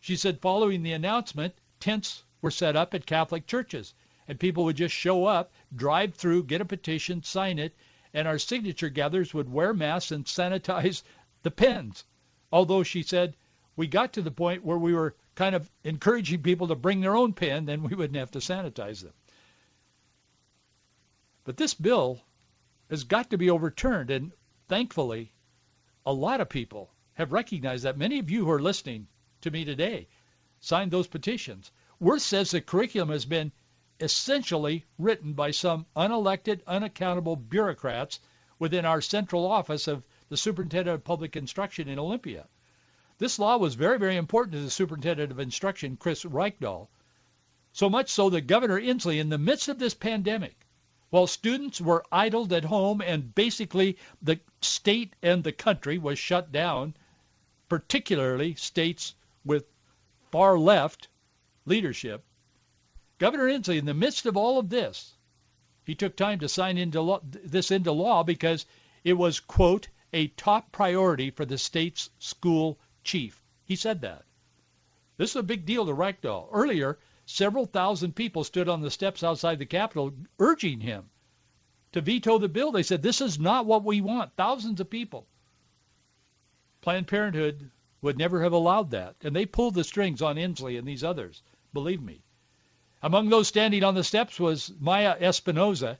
She 0.00 0.16
said 0.16 0.42
following 0.42 0.82
the 0.82 0.92
announcement, 0.92 1.54
tents 1.80 2.22
were 2.42 2.50
set 2.50 2.76
up 2.76 2.92
at 2.92 3.06
Catholic 3.06 3.46
churches, 3.46 3.94
and 4.28 4.38
people 4.38 4.64
would 4.64 4.76
just 4.76 4.94
show 4.94 5.24
up, 5.24 5.52
drive 5.74 6.14
through, 6.14 6.44
get 6.44 6.60
a 6.60 6.66
petition, 6.66 7.22
sign 7.22 7.58
it, 7.58 7.74
and 8.12 8.28
our 8.28 8.38
signature 8.38 8.90
gatherers 8.90 9.32
would 9.32 9.50
wear 9.50 9.72
masks 9.72 10.12
and 10.12 10.26
sanitize 10.26 11.02
the 11.42 11.50
pens. 11.50 12.04
Although 12.52 12.82
she 12.82 13.02
said 13.02 13.36
we 13.74 13.86
got 13.86 14.12
to 14.12 14.22
the 14.22 14.30
point 14.30 14.64
where 14.64 14.78
we 14.78 14.92
were 14.92 15.16
kind 15.34 15.54
of 15.54 15.70
encouraging 15.82 16.42
people 16.42 16.68
to 16.68 16.74
bring 16.74 17.00
their 17.00 17.16
own 17.16 17.32
pen, 17.32 17.64
then 17.64 17.82
we 17.82 17.96
wouldn't 17.96 18.18
have 18.18 18.30
to 18.32 18.38
sanitize 18.38 19.02
them. 19.02 19.14
But 21.44 21.58
this 21.58 21.74
bill 21.74 22.22
has 22.88 23.04
got 23.04 23.30
to 23.30 23.38
be 23.38 23.50
overturned, 23.50 24.10
and 24.10 24.32
thankfully, 24.66 25.32
a 26.06 26.12
lot 26.12 26.40
of 26.40 26.48
people 26.48 26.90
have 27.12 27.32
recognized 27.32 27.84
that. 27.84 27.98
Many 27.98 28.18
of 28.18 28.30
you 28.30 28.46
who 28.46 28.50
are 28.50 28.62
listening 28.62 29.08
to 29.42 29.50
me 29.50 29.64
today 29.64 30.08
signed 30.60 30.90
those 30.90 31.06
petitions. 31.06 31.70
Wirth 32.00 32.22
says 32.22 32.50
the 32.50 32.62
curriculum 32.62 33.10
has 33.10 33.26
been 33.26 33.52
essentially 34.00 34.86
written 34.98 35.34
by 35.34 35.50
some 35.50 35.86
unelected, 35.94 36.64
unaccountable 36.66 37.36
bureaucrats 37.36 38.20
within 38.58 38.84
our 38.86 39.00
central 39.00 39.46
office 39.46 39.86
of 39.86 40.06
the 40.30 40.36
Superintendent 40.38 40.94
of 40.94 41.04
Public 41.04 41.36
Instruction 41.36 41.88
in 41.88 41.98
Olympia. 41.98 42.48
This 43.18 43.38
law 43.38 43.58
was 43.58 43.74
very, 43.74 43.98
very 43.98 44.16
important 44.16 44.54
to 44.54 44.62
the 44.62 44.70
Superintendent 44.70 45.30
of 45.30 45.38
Instruction, 45.38 45.96
Chris 45.96 46.24
Reykdal, 46.24 46.88
so 47.72 47.90
much 47.90 48.08
so 48.08 48.30
that 48.30 48.46
Governor 48.46 48.80
Inslee, 48.80 49.20
in 49.20 49.28
the 49.28 49.38
midst 49.38 49.68
of 49.68 49.78
this 49.78 49.94
pandemic, 49.94 50.63
while 51.14 51.28
students 51.28 51.80
were 51.80 52.04
idled 52.10 52.52
at 52.52 52.64
home 52.64 53.00
and 53.00 53.36
basically 53.36 53.96
the 54.20 54.40
state 54.60 55.14
and 55.22 55.44
the 55.44 55.52
country 55.52 55.96
was 55.96 56.18
shut 56.18 56.50
down, 56.50 56.92
particularly 57.68 58.56
states 58.56 59.14
with 59.44 59.64
far 60.32 60.58
left 60.58 61.06
leadership, 61.66 62.24
Governor 63.18 63.46
Inslee, 63.46 63.78
in 63.78 63.84
the 63.84 63.94
midst 63.94 64.26
of 64.26 64.36
all 64.36 64.58
of 64.58 64.70
this, 64.70 65.14
he 65.84 65.94
took 65.94 66.16
time 66.16 66.40
to 66.40 66.48
sign 66.48 66.78
into 66.78 67.00
law, 67.00 67.20
this 67.22 67.70
into 67.70 67.92
law 67.92 68.24
because 68.24 68.66
it 69.04 69.12
was, 69.12 69.38
quote, 69.38 69.86
a 70.12 70.26
top 70.26 70.72
priority 70.72 71.30
for 71.30 71.44
the 71.44 71.58
state's 71.58 72.10
school 72.18 72.76
chief. 73.04 73.40
He 73.64 73.76
said 73.76 74.00
that. 74.00 74.24
This 75.16 75.30
is 75.30 75.36
a 75.36 75.44
big 75.44 75.64
deal 75.64 75.86
to 75.86 75.94
Reykdal. 75.94 76.48
Earlier, 76.50 76.98
several 77.26 77.66
thousand 77.66 78.14
people 78.14 78.44
stood 78.44 78.68
on 78.68 78.80
the 78.80 78.90
steps 78.90 79.22
outside 79.22 79.58
the 79.58 79.66
Capitol 79.66 80.12
urging 80.38 80.80
him 80.80 81.04
to 81.92 82.00
veto 82.00 82.38
the 82.38 82.48
bill. 82.48 82.72
They 82.72 82.82
said, 82.82 83.02
this 83.02 83.20
is 83.20 83.38
not 83.38 83.66
what 83.66 83.84
we 83.84 84.00
want. 84.00 84.32
Thousands 84.36 84.80
of 84.80 84.90
people. 84.90 85.26
Planned 86.80 87.06
Parenthood 87.06 87.70
would 88.02 88.18
never 88.18 88.42
have 88.42 88.52
allowed 88.52 88.90
that. 88.90 89.16
And 89.22 89.34
they 89.34 89.46
pulled 89.46 89.74
the 89.74 89.84
strings 89.84 90.20
on 90.20 90.36
Inslee 90.36 90.78
and 90.78 90.86
these 90.86 91.04
others, 91.04 91.42
believe 91.72 92.02
me. 92.02 92.22
Among 93.02 93.28
those 93.28 93.48
standing 93.48 93.84
on 93.84 93.94
the 93.94 94.04
steps 94.04 94.40
was 94.40 94.72
Maya 94.78 95.16
Espinoza, 95.18 95.98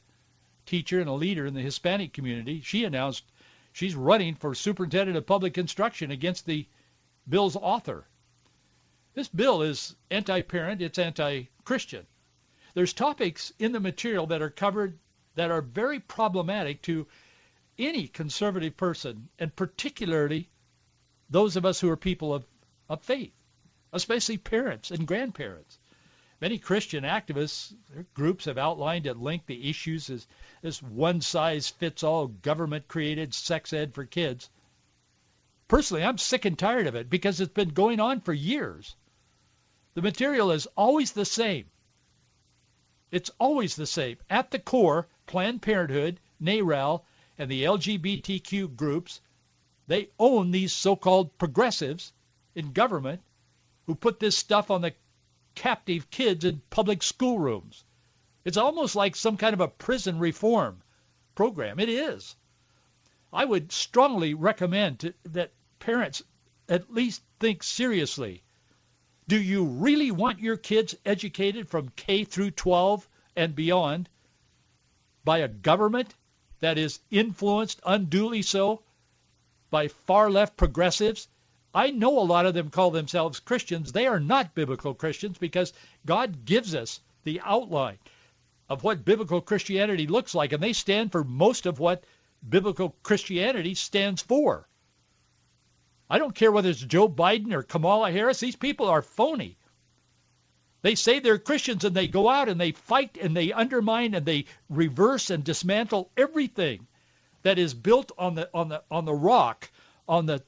teacher 0.67 1.01
and 1.01 1.09
a 1.09 1.13
leader 1.13 1.47
in 1.47 1.55
the 1.55 1.61
Hispanic 1.61 2.13
community. 2.13 2.61
She 2.63 2.85
announced 2.85 3.25
she's 3.73 3.95
running 3.95 4.35
for 4.35 4.55
superintendent 4.55 5.17
of 5.17 5.27
public 5.27 5.59
instruction 5.59 6.11
against 6.11 6.47
the 6.47 6.67
bill's 7.29 7.57
author. 7.57 8.07
This 9.15 9.29
bill 9.29 9.63
is 9.63 9.95
anti-parent, 10.11 10.83
it's 10.83 10.99
anti-Christian. 10.99 12.05
There's 12.75 12.93
topics 12.93 13.53
in 13.61 13.71
the 13.71 13.79
material 13.79 14.27
that 14.27 14.43
are 14.43 14.51
covered 14.51 14.99
that 15.37 15.53
are 15.53 15.63
very 15.63 16.01
problematic 16.01 16.83
to 16.83 17.07
any 17.79 18.09
conservative 18.09 18.77
person, 18.77 19.29
and 19.39 19.55
particularly 19.55 20.49
those 21.31 21.55
of 21.55 21.65
us 21.65 21.81
who 21.81 21.91
are 21.91 21.97
people 21.97 22.35
of, 22.35 22.45
of 22.89 23.03
faith, 23.03 23.33
especially 23.93 24.37
parents 24.37 24.91
and 24.91 25.07
grandparents. 25.07 25.79
Many 26.41 26.59
Christian 26.59 27.05
activists 27.05 27.73
groups 28.15 28.47
have 28.47 28.59
outlined 28.59 29.07
at 29.07 29.21
length 29.21 29.47
the 29.47 29.71
issues 29.71 30.11
as 30.11 30.27
this 30.61 30.83
one-size-fits-all 30.83 32.27
government-created 32.27 33.33
sex 33.33 33.73
ed 33.73 33.95
for 33.95 34.05
kids. 34.05 34.51
Personally, 35.69 36.03
I'm 36.03 36.19
sick 36.19 36.45
and 36.45 36.59
tired 36.59 36.89
of 36.89 36.97
it 36.97 37.09
because 37.09 37.41
it's 37.41 37.53
been 37.53 37.71
going 37.71 38.01
on 38.01 38.21
for 38.21 38.33
years. 38.33 38.97
The 39.95 40.03
material 40.03 40.51
is 40.51 40.67
always 40.77 41.13
the 41.13 41.25
same. 41.25 41.71
It's 43.11 43.31
always 43.39 43.77
the 43.77 43.87
same. 43.87 44.19
At 44.29 44.51
the 44.51 44.59
core, 44.59 45.09
Planned 45.27 45.63
Parenthood, 45.63 46.21
NARAL, 46.41 47.05
and 47.39 47.51
the 47.51 47.65
LGBTQ 47.65 48.77
groups, 48.77 49.21
they 49.87 50.11
own 50.19 50.51
these 50.51 50.73
so-called 50.73 51.39
progressives 51.39 52.13
in 52.55 52.73
government 52.73 53.23
who 53.87 53.95
put 53.95 54.19
this 54.19 54.37
stuff 54.37 54.71
on 54.71 54.83
the 54.83 54.95
captive 55.55 56.11
kids 56.11 56.45
in 56.45 56.63
public 56.71 57.03
schoolrooms. 57.03 57.85
It's 58.45 58.57
almost 58.57 58.97
like 58.97 59.17
some 59.17 59.37
kind 59.37 59.55
of 59.55 59.61
a 59.61 59.69
prison 59.69 60.19
reform 60.19 60.83
program. 61.35 61.79
It 61.81 61.89
is. 61.89 62.37
I 63.33 63.45
would 63.45 63.73
strongly 63.73 64.35
recommend 64.35 65.01
to, 65.01 65.15
that 65.25 65.53
parents 65.79 66.23
at 66.69 66.93
least 66.93 67.23
think 67.41 67.63
seriously. 67.63 68.44
Do 69.27 69.41
you 69.41 69.65
really 69.65 70.11
want 70.11 70.41
your 70.41 70.59
kids 70.59 70.95
educated 71.07 71.69
from 71.69 71.93
K 71.97 72.25
through 72.25 72.51
12 72.51 73.09
and 73.35 73.55
beyond 73.55 74.11
by 75.25 75.39
a 75.39 75.49
government 75.49 76.15
that 76.61 76.77
is 76.77 77.01
influenced 77.11 77.81
unduly 77.87 78.43
so 78.43 78.83
by 79.71 79.89
far 79.89 80.31
left 80.31 80.59
progressives? 80.59 81.27
I 81.75 81.91
know 81.91 82.19
a 82.19 82.21
lot 82.21 82.45
of 82.45 82.53
them 82.53 82.69
call 82.69 82.91
themselves 82.91 83.41
Christians. 83.41 83.93
They 83.93 84.07
are 84.07 84.21
not 84.21 84.55
biblical 84.55 84.93
Christians 84.93 85.39
because 85.39 85.73
God 86.05 86.45
gives 86.45 86.75
us 86.75 87.01
the 87.25 87.41
outline 87.41 87.99
of 88.69 88.85
what 88.85 89.07
biblical 89.07 89.41
Christianity 89.41 90.07
looks 90.07 90.35
like, 90.35 90.53
and 90.53 90.63
they 90.63 90.75
stand 90.75 91.13
for 91.13 91.25
most 91.25 91.65
of 91.65 91.79
what 91.79 92.05
biblical 92.47 92.95
Christianity 93.03 93.75
stands 93.75 94.21
for. 94.21 94.69
I 96.15 96.19
don't 96.19 96.37
care 96.37 96.53
whether 96.53 96.71
it's 96.71 96.79
Joe 96.79 97.09
Biden 97.09 97.53
or 97.53 97.65
Kamala 97.65 98.13
Harris. 98.13 98.39
These 98.39 98.55
people 98.55 98.87
are 98.87 99.03
phony. 99.03 99.59
They 100.81 100.95
say 100.95 101.19
they're 101.19 101.41
Christians 101.41 101.83
and 101.83 101.93
they 101.93 102.07
go 102.07 102.29
out 102.29 102.49
and 102.49 102.61
they 102.61 102.71
fight 102.71 103.19
and 103.21 103.37
they 103.37 103.53
undermine 103.53 104.15
and 104.15 104.25
they 104.25 104.45
reverse 104.71 105.31
and 105.31 105.43
dismantle 105.43 106.13
everything 106.17 106.87
that 107.43 107.59
is 107.59 107.75
built 107.75 108.13
on 108.17 108.37
the 108.37 108.49
on 108.55 108.69
the 108.69 108.85
on 108.93 109.07
the 109.07 109.13
rock, 109.13 109.69
on 110.07 110.27
the 110.27 110.41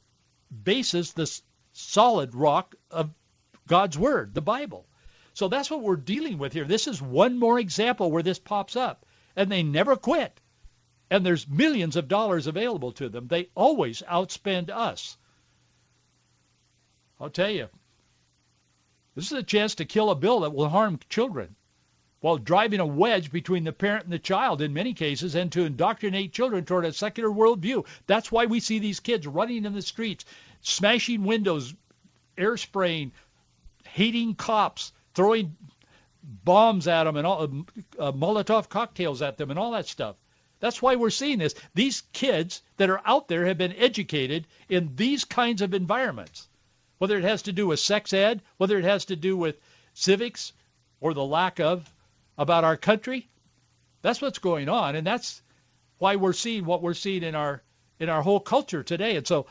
basis, 0.62 1.14
this 1.14 1.42
solid 1.72 2.36
rock 2.36 2.76
of 2.92 3.10
God's 3.66 3.98
word, 3.98 4.34
the 4.34 4.40
Bible. 4.40 4.86
So 5.34 5.48
that's 5.48 5.68
what 5.68 5.82
we're 5.82 5.96
dealing 5.96 6.38
with 6.38 6.52
here. 6.52 6.64
This 6.64 6.86
is 6.86 7.02
one 7.02 7.40
more 7.40 7.58
example 7.58 8.12
where 8.12 8.22
this 8.22 8.38
pops 8.38 8.76
up 8.76 9.04
and 9.34 9.50
they 9.50 9.64
never 9.64 9.96
quit 9.96 10.40
and 11.10 11.26
there's 11.26 11.48
millions 11.48 11.96
of 11.96 12.06
dollars 12.06 12.46
available 12.46 12.92
to 12.92 13.08
them. 13.08 13.26
They 13.26 13.48
always 13.56 14.00
outspend 14.02 14.70
us. 14.70 15.16
I'll 17.20 17.30
tell 17.30 17.50
you, 17.50 17.68
this 19.14 19.26
is 19.26 19.38
a 19.38 19.42
chance 19.42 19.76
to 19.76 19.84
kill 19.84 20.10
a 20.10 20.14
bill 20.14 20.40
that 20.40 20.54
will 20.54 20.68
harm 20.68 21.00
children 21.08 21.56
while 22.20 22.38
driving 22.38 22.80
a 22.80 22.86
wedge 22.86 23.30
between 23.30 23.64
the 23.64 23.72
parent 23.72 24.04
and 24.04 24.12
the 24.12 24.18
child 24.18 24.60
in 24.60 24.72
many 24.72 24.94
cases 24.94 25.34
and 25.34 25.52
to 25.52 25.64
indoctrinate 25.64 26.32
children 26.32 26.64
toward 26.64 26.84
a 26.84 26.92
secular 26.92 27.30
worldview. 27.30 27.86
That's 28.06 28.32
why 28.32 28.46
we 28.46 28.60
see 28.60 28.78
these 28.78 29.00
kids 29.00 29.26
running 29.26 29.64
in 29.64 29.74
the 29.74 29.82
streets, 29.82 30.24
smashing 30.60 31.24
windows, 31.24 31.74
air 32.36 32.56
spraying, 32.56 33.12
hating 33.84 34.34
cops, 34.34 34.92
throwing 35.14 35.56
bombs 36.22 36.88
at 36.88 37.04
them 37.04 37.16
and 37.16 37.26
all 37.26 37.42
uh, 37.98 38.12
Molotov 38.12 38.68
cocktails 38.68 39.22
at 39.22 39.36
them 39.36 39.50
and 39.50 39.58
all 39.58 39.72
that 39.72 39.86
stuff. 39.86 40.16
That's 40.58 40.82
why 40.82 40.96
we're 40.96 41.10
seeing 41.10 41.38
this. 41.38 41.54
These 41.74 42.02
kids 42.12 42.62
that 42.78 42.90
are 42.90 43.00
out 43.04 43.28
there 43.28 43.46
have 43.46 43.58
been 43.58 43.74
educated 43.74 44.46
in 44.68 44.96
these 44.96 45.24
kinds 45.24 45.62
of 45.62 45.74
environments, 45.74 46.48
whether 46.98 47.16
it 47.18 47.24
has 47.24 47.42
to 47.42 47.52
do 47.52 47.66
with 47.66 47.80
sex 47.80 48.12
ed, 48.12 48.42
whether 48.56 48.78
it 48.78 48.84
has 48.84 49.06
to 49.06 49.16
do 49.16 49.36
with 49.36 49.56
civics 49.94 50.52
or 51.00 51.14
the 51.14 51.24
lack 51.24 51.60
of 51.60 51.88
about 52.38 52.64
our 52.64 52.76
country. 52.76 53.28
That's 54.02 54.20
what's 54.20 54.38
going 54.38 54.68
on, 54.68 54.96
and 54.96 55.06
that's 55.06 55.42
why 55.98 56.16
we're 56.16 56.32
seeing 56.32 56.64
what 56.64 56.82
we're 56.82 56.94
seeing 56.94 57.22
in 57.22 57.34
our 57.34 57.62
in 57.98 58.08
our 58.08 58.22
whole 58.22 58.40
culture 58.40 58.82
today. 58.82 59.16
And 59.16 59.26
so 59.26 59.46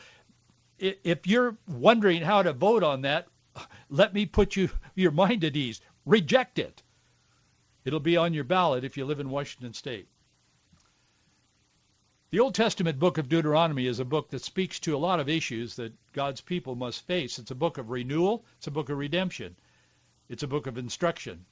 if 0.78 1.26
you're 1.26 1.56
wondering 1.66 2.22
how 2.22 2.42
to 2.42 2.52
vote 2.52 2.82
on 2.82 3.02
that, 3.02 3.26
let 3.90 4.14
me 4.14 4.26
put 4.26 4.56
you 4.56 4.70
your 4.94 5.10
mind 5.10 5.44
at 5.44 5.56
ease. 5.56 5.80
Reject 6.04 6.58
it. 6.58 6.82
It'll 7.84 8.00
be 8.00 8.16
on 8.16 8.34
your 8.34 8.44
ballot 8.44 8.84
if 8.84 8.96
you 8.96 9.04
live 9.04 9.20
in 9.20 9.30
Washington 9.30 9.74
state. 9.74 10.08
The 12.30 12.40
Old 12.40 12.56
Testament 12.56 12.98
book 12.98 13.18
of 13.18 13.28
Deuteronomy 13.28 13.86
is 13.86 14.00
a 14.00 14.04
book 14.04 14.30
that 14.30 14.42
speaks 14.42 14.80
to 14.80 14.96
a 14.96 14.98
lot 14.98 15.20
of 15.20 15.28
issues 15.28 15.76
that 15.76 15.92
God's 16.12 16.40
people 16.40 16.74
must 16.74 17.06
face. 17.06 17.38
It's 17.38 17.52
a 17.52 17.54
book 17.54 17.78
of 17.78 17.88
renewal. 17.88 18.44
It's 18.56 18.66
a 18.66 18.72
book 18.72 18.88
of 18.90 18.98
redemption. 18.98 19.54
It's 20.28 20.42
a 20.42 20.48
book 20.48 20.66
of 20.66 20.76
instruction. 20.76 21.46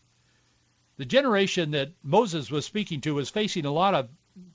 The 0.96 1.04
generation 1.04 1.70
that 1.70 1.92
Moses 2.02 2.50
was 2.50 2.64
speaking 2.66 3.00
to 3.02 3.14
was 3.14 3.30
facing 3.30 3.66
a 3.66 3.72
lot 3.72 3.94
of 3.94 4.08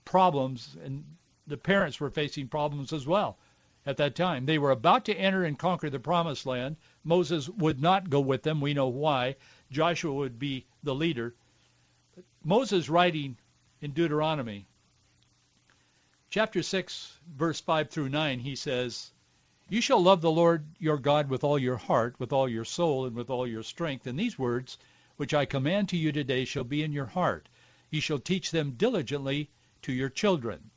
problems, 0.03 0.75
and 0.83 1.05
the 1.47 1.55
parents 1.55 2.01
were 2.01 2.09
facing 2.09 2.49
problems 2.49 2.91
as 2.91 3.07
well 3.07 3.37
at 3.85 3.95
that 3.95 4.15
time. 4.15 4.45
They 4.45 4.57
were 4.57 4.71
about 4.71 5.05
to 5.05 5.15
enter 5.15 5.45
and 5.45 5.57
conquer 5.57 5.89
the 5.89 5.99
promised 5.99 6.45
land. 6.45 6.75
Moses 7.05 7.47
would 7.47 7.81
not 7.81 8.09
go 8.09 8.19
with 8.19 8.43
them. 8.43 8.59
We 8.59 8.73
know 8.73 8.89
why. 8.89 9.37
Joshua 9.71 10.13
would 10.13 10.37
be 10.37 10.65
the 10.83 10.95
leader. 10.95 11.33
But 12.13 12.25
Moses 12.43 12.89
writing 12.89 13.37
in 13.79 13.91
Deuteronomy 13.91 14.67
chapter 16.31 16.61
6 16.61 17.17
verse 17.35 17.59
5 17.59 17.89
through 17.89 18.07
9 18.07 18.37
he 18.41 18.55
says, 18.55 19.09
"You 19.67 19.81
shall 19.81 19.99
love 19.99 20.21
the 20.21 20.29
Lord 20.29 20.63
your 20.77 20.99
God 20.99 21.27
with 21.27 21.43
all 21.43 21.57
your 21.57 21.77
heart, 21.77 22.19
with 22.19 22.31
all 22.31 22.47
your 22.47 22.65
soul, 22.65 23.07
and 23.07 23.15
with 23.15 23.31
all 23.31 23.47
your 23.47 23.63
strength, 23.63 24.05
and 24.05 24.19
these 24.19 24.37
words 24.37 24.77
which 25.17 25.33
I 25.33 25.45
command 25.45 25.89
to 25.89 25.97
you 25.97 26.11
today 26.11 26.45
shall 26.45 26.63
be 26.63 26.83
in 26.83 26.91
your 26.91 27.07
heart. 27.07 27.49
You 27.89 27.99
shall 27.99 28.19
teach 28.19 28.51
them 28.51 28.73
diligently 28.73 29.49
to 29.81 29.91
your 29.91 30.09
children, 30.09 30.69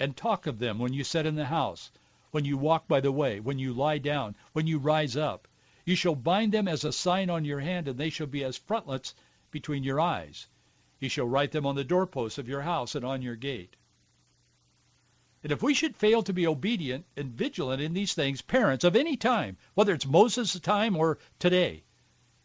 and 0.00 0.16
talk 0.16 0.48
of 0.48 0.58
them 0.58 0.80
when 0.80 0.92
you 0.92 1.04
sit 1.04 1.24
in 1.24 1.36
the 1.36 1.44
house, 1.44 1.92
when 2.32 2.44
you 2.44 2.58
walk 2.58 2.88
by 2.88 2.98
the 2.98 3.12
way, 3.12 3.38
when 3.38 3.60
you 3.60 3.72
lie 3.72 3.98
down, 3.98 4.34
when 4.54 4.66
you 4.66 4.78
rise 4.78 5.16
up. 5.16 5.46
You 5.84 5.94
shall 5.94 6.16
bind 6.16 6.50
them 6.50 6.66
as 6.66 6.84
a 6.84 6.92
sign 6.92 7.30
on 7.30 7.44
your 7.44 7.60
hand, 7.60 7.86
and 7.86 7.96
they 7.96 8.10
shall 8.10 8.26
be 8.26 8.42
as 8.42 8.58
frontlets 8.58 9.14
between 9.52 9.84
your 9.84 10.00
eyes. 10.00 10.48
You 10.98 11.08
shall 11.08 11.28
write 11.28 11.52
them 11.52 11.64
on 11.64 11.76
the 11.76 11.84
doorposts 11.84 12.38
of 12.38 12.48
your 12.48 12.62
house 12.62 12.96
and 12.96 13.04
on 13.04 13.22
your 13.22 13.36
gate. 13.36 13.76
And 15.42 15.52
if 15.52 15.62
we 15.62 15.72
should 15.72 15.96
fail 15.96 16.22
to 16.24 16.34
be 16.34 16.46
obedient 16.46 17.06
and 17.16 17.32
vigilant 17.32 17.80
in 17.80 17.94
these 17.94 18.12
things, 18.12 18.42
parents 18.42 18.84
of 18.84 18.94
any 18.94 19.16
time, 19.16 19.56
whether 19.74 19.94
it's 19.94 20.06
Moses' 20.06 20.60
time 20.60 20.96
or 20.96 21.18
today, 21.38 21.84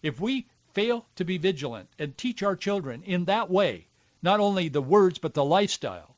if 0.01 0.21
we 0.21 0.47
fail 0.73 1.05
to 1.15 1.25
be 1.25 1.37
vigilant 1.37 1.89
and 1.99 2.17
teach 2.17 2.41
our 2.41 2.55
children 2.55 3.03
in 3.03 3.25
that 3.25 3.49
way, 3.49 3.87
not 4.21 4.39
only 4.39 4.69
the 4.69 4.81
words 4.81 5.19
but 5.19 5.33
the 5.33 5.43
lifestyle, 5.43 6.15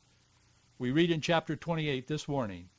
we 0.78 0.92
read 0.92 1.10
in 1.10 1.20
chapter 1.20 1.56
28 1.56 2.06
this 2.06 2.28
warning, 2.28 2.70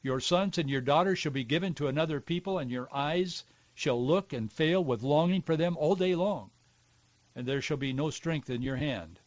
your 0.00 0.20
sons 0.20 0.56
and 0.56 0.70
your 0.70 0.80
daughters 0.80 1.18
shall 1.18 1.32
be 1.32 1.42
given 1.42 1.74
to 1.74 1.88
another 1.88 2.20
people, 2.20 2.58
and 2.58 2.70
your 2.70 2.88
eyes 2.94 3.42
shall 3.74 4.00
look 4.04 4.32
and 4.32 4.52
fail 4.52 4.82
with 4.82 5.02
longing 5.02 5.42
for 5.42 5.56
them 5.56 5.76
all 5.76 5.96
day 5.96 6.14
long, 6.14 6.50
and 7.34 7.46
there 7.46 7.60
shall 7.60 7.76
be 7.76 7.92
no 7.92 8.10
strength 8.10 8.48
in 8.48 8.62
your 8.62 8.76
hand. 8.76 9.18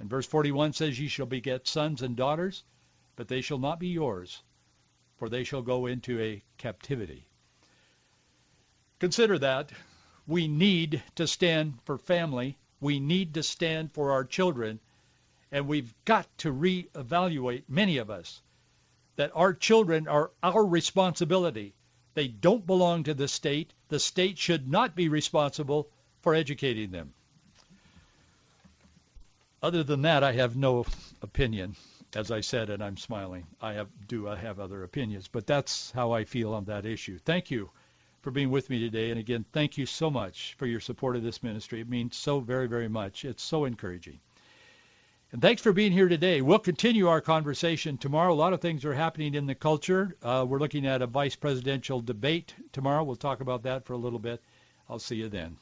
And 0.00 0.10
verse 0.10 0.26
41 0.26 0.72
says, 0.72 0.98
Ye 0.98 1.06
shall 1.06 1.26
beget 1.26 1.68
sons 1.68 2.02
and 2.02 2.16
daughters, 2.16 2.64
but 3.16 3.28
they 3.28 3.40
shall 3.40 3.58
not 3.58 3.78
be 3.78 3.88
yours, 3.88 4.42
for 5.18 5.28
they 5.28 5.44
shall 5.44 5.62
go 5.62 5.86
into 5.86 6.20
a 6.20 6.42
captivity. 6.58 7.26
Consider 8.98 9.38
that. 9.38 9.70
We 10.26 10.48
need 10.48 11.02
to 11.16 11.26
stand 11.26 11.78
for 11.84 11.98
family. 11.98 12.56
We 12.80 13.00
need 13.00 13.34
to 13.34 13.42
stand 13.42 13.92
for 13.92 14.12
our 14.12 14.24
children. 14.24 14.80
And 15.50 15.66
we've 15.66 15.92
got 16.04 16.26
to 16.38 16.52
reevaluate, 16.52 17.64
many 17.68 17.98
of 17.98 18.10
us, 18.10 18.40
that 19.16 19.32
our 19.34 19.52
children 19.52 20.08
are 20.08 20.30
our 20.42 20.64
responsibility. 20.64 21.74
They 22.14 22.28
don't 22.28 22.66
belong 22.66 23.04
to 23.04 23.14
the 23.14 23.28
state. 23.28 23.72
The 23.88 23.98
state 23.98 24.38
should 24.38 24.70
not 24.70 24.94
be 24.94 25.08
responsible 25.08 25.88
for 26.20 26.34
educating 26.34 26.90
them. 26.90 27.12
Other 29.62 29.82
than 29.82 30.02
that, 30.02 30.24
I 30.24 30.32
have 30.32 30.56
no 30.56 30.86
opinion. 31.20 31.76
As 32.14 32.30
I 32.30 32.40
said, 32.40 32.68
and 32.68 32.84
I'm 32.84 32.98
smiling, 32.98 33.46
I 33.60 33.72
have, 33.72 33.88
do 34.06 34.28
I 34.28 34.36
have 34.36 34.60
other 34.60 34.82
opinions, 34.84 35.28
but 35.28 35.46
that's 35.46 35.90
how 35.92 36.12
I 36.12 36.24
feel 36.24 36.52
on 36.52 36.64
that 36.66 36.84
issue. 36.84 37.18
Thank 37.18 37.50
you 37.50 37.70
for 38.20 38.30
being 38.30 38.50
with 38.50 38.68
me 38.68 38.78
today. 38.80 39.10
And 39.10 39.18
again, 39.18 39.44
thank 39.52 39.78
you 39.78 39.86
so 39.86 40.10
much 40.10 40.54
for 40.58 40.66
your 40.66 40.80
support 40.80 41.16
of 41.16 41.22
this 41.22 41.42
ministry. 41.42 41.80
It 41.80 41.88
means 41.88 42.14
so 42.16 42.40
very, 42.40 42.68
very 42.68 42.88
much. 42.88 43.24
It's 43.24 43.42
so 43.42 43.64
encouraging. 43.64 44.20
And 45.32 45.40
thanks 45.40 45.62
for 45.62 45.72
being 45.72 45.92
here 45.92 46.08
today. 46.08 46.42
We'll 46.42 46.58
continue 46.58 47.08
our 47.08 47.22
conversation 47.22 47.96
tomorrow. 47.96 48.32
A 48.32 48.34
lot 48.34 48.52
of 48.52 48.60
things 48.60 48.84
are 48.84 48.92
happening 48.92 49.34
in 49.34 49.46
the 49.46 49.54
culture. 49.54 50.14
Uh, 50.22 50.44
we're 50.46 50.58
looking 50.58 50.86
at 50.86 51.00
a 51.00 51.06
vice 51.06 51.36
presidential 51.36 52.02
debate 52.02 52.54
tomorrow. 52.72 53.02
We'll 53.02 53.16
talk 53.16 53.40
about 53.40 53.62
that 53.62 53.86
for 53.86 53.94
a 53.94 53.98
little 53.98 54.18
bit. 54.18 54.42
I'll 54.90 54.98
see 54.98 55.16
you 55.16 55.30
then. 55.30 55.56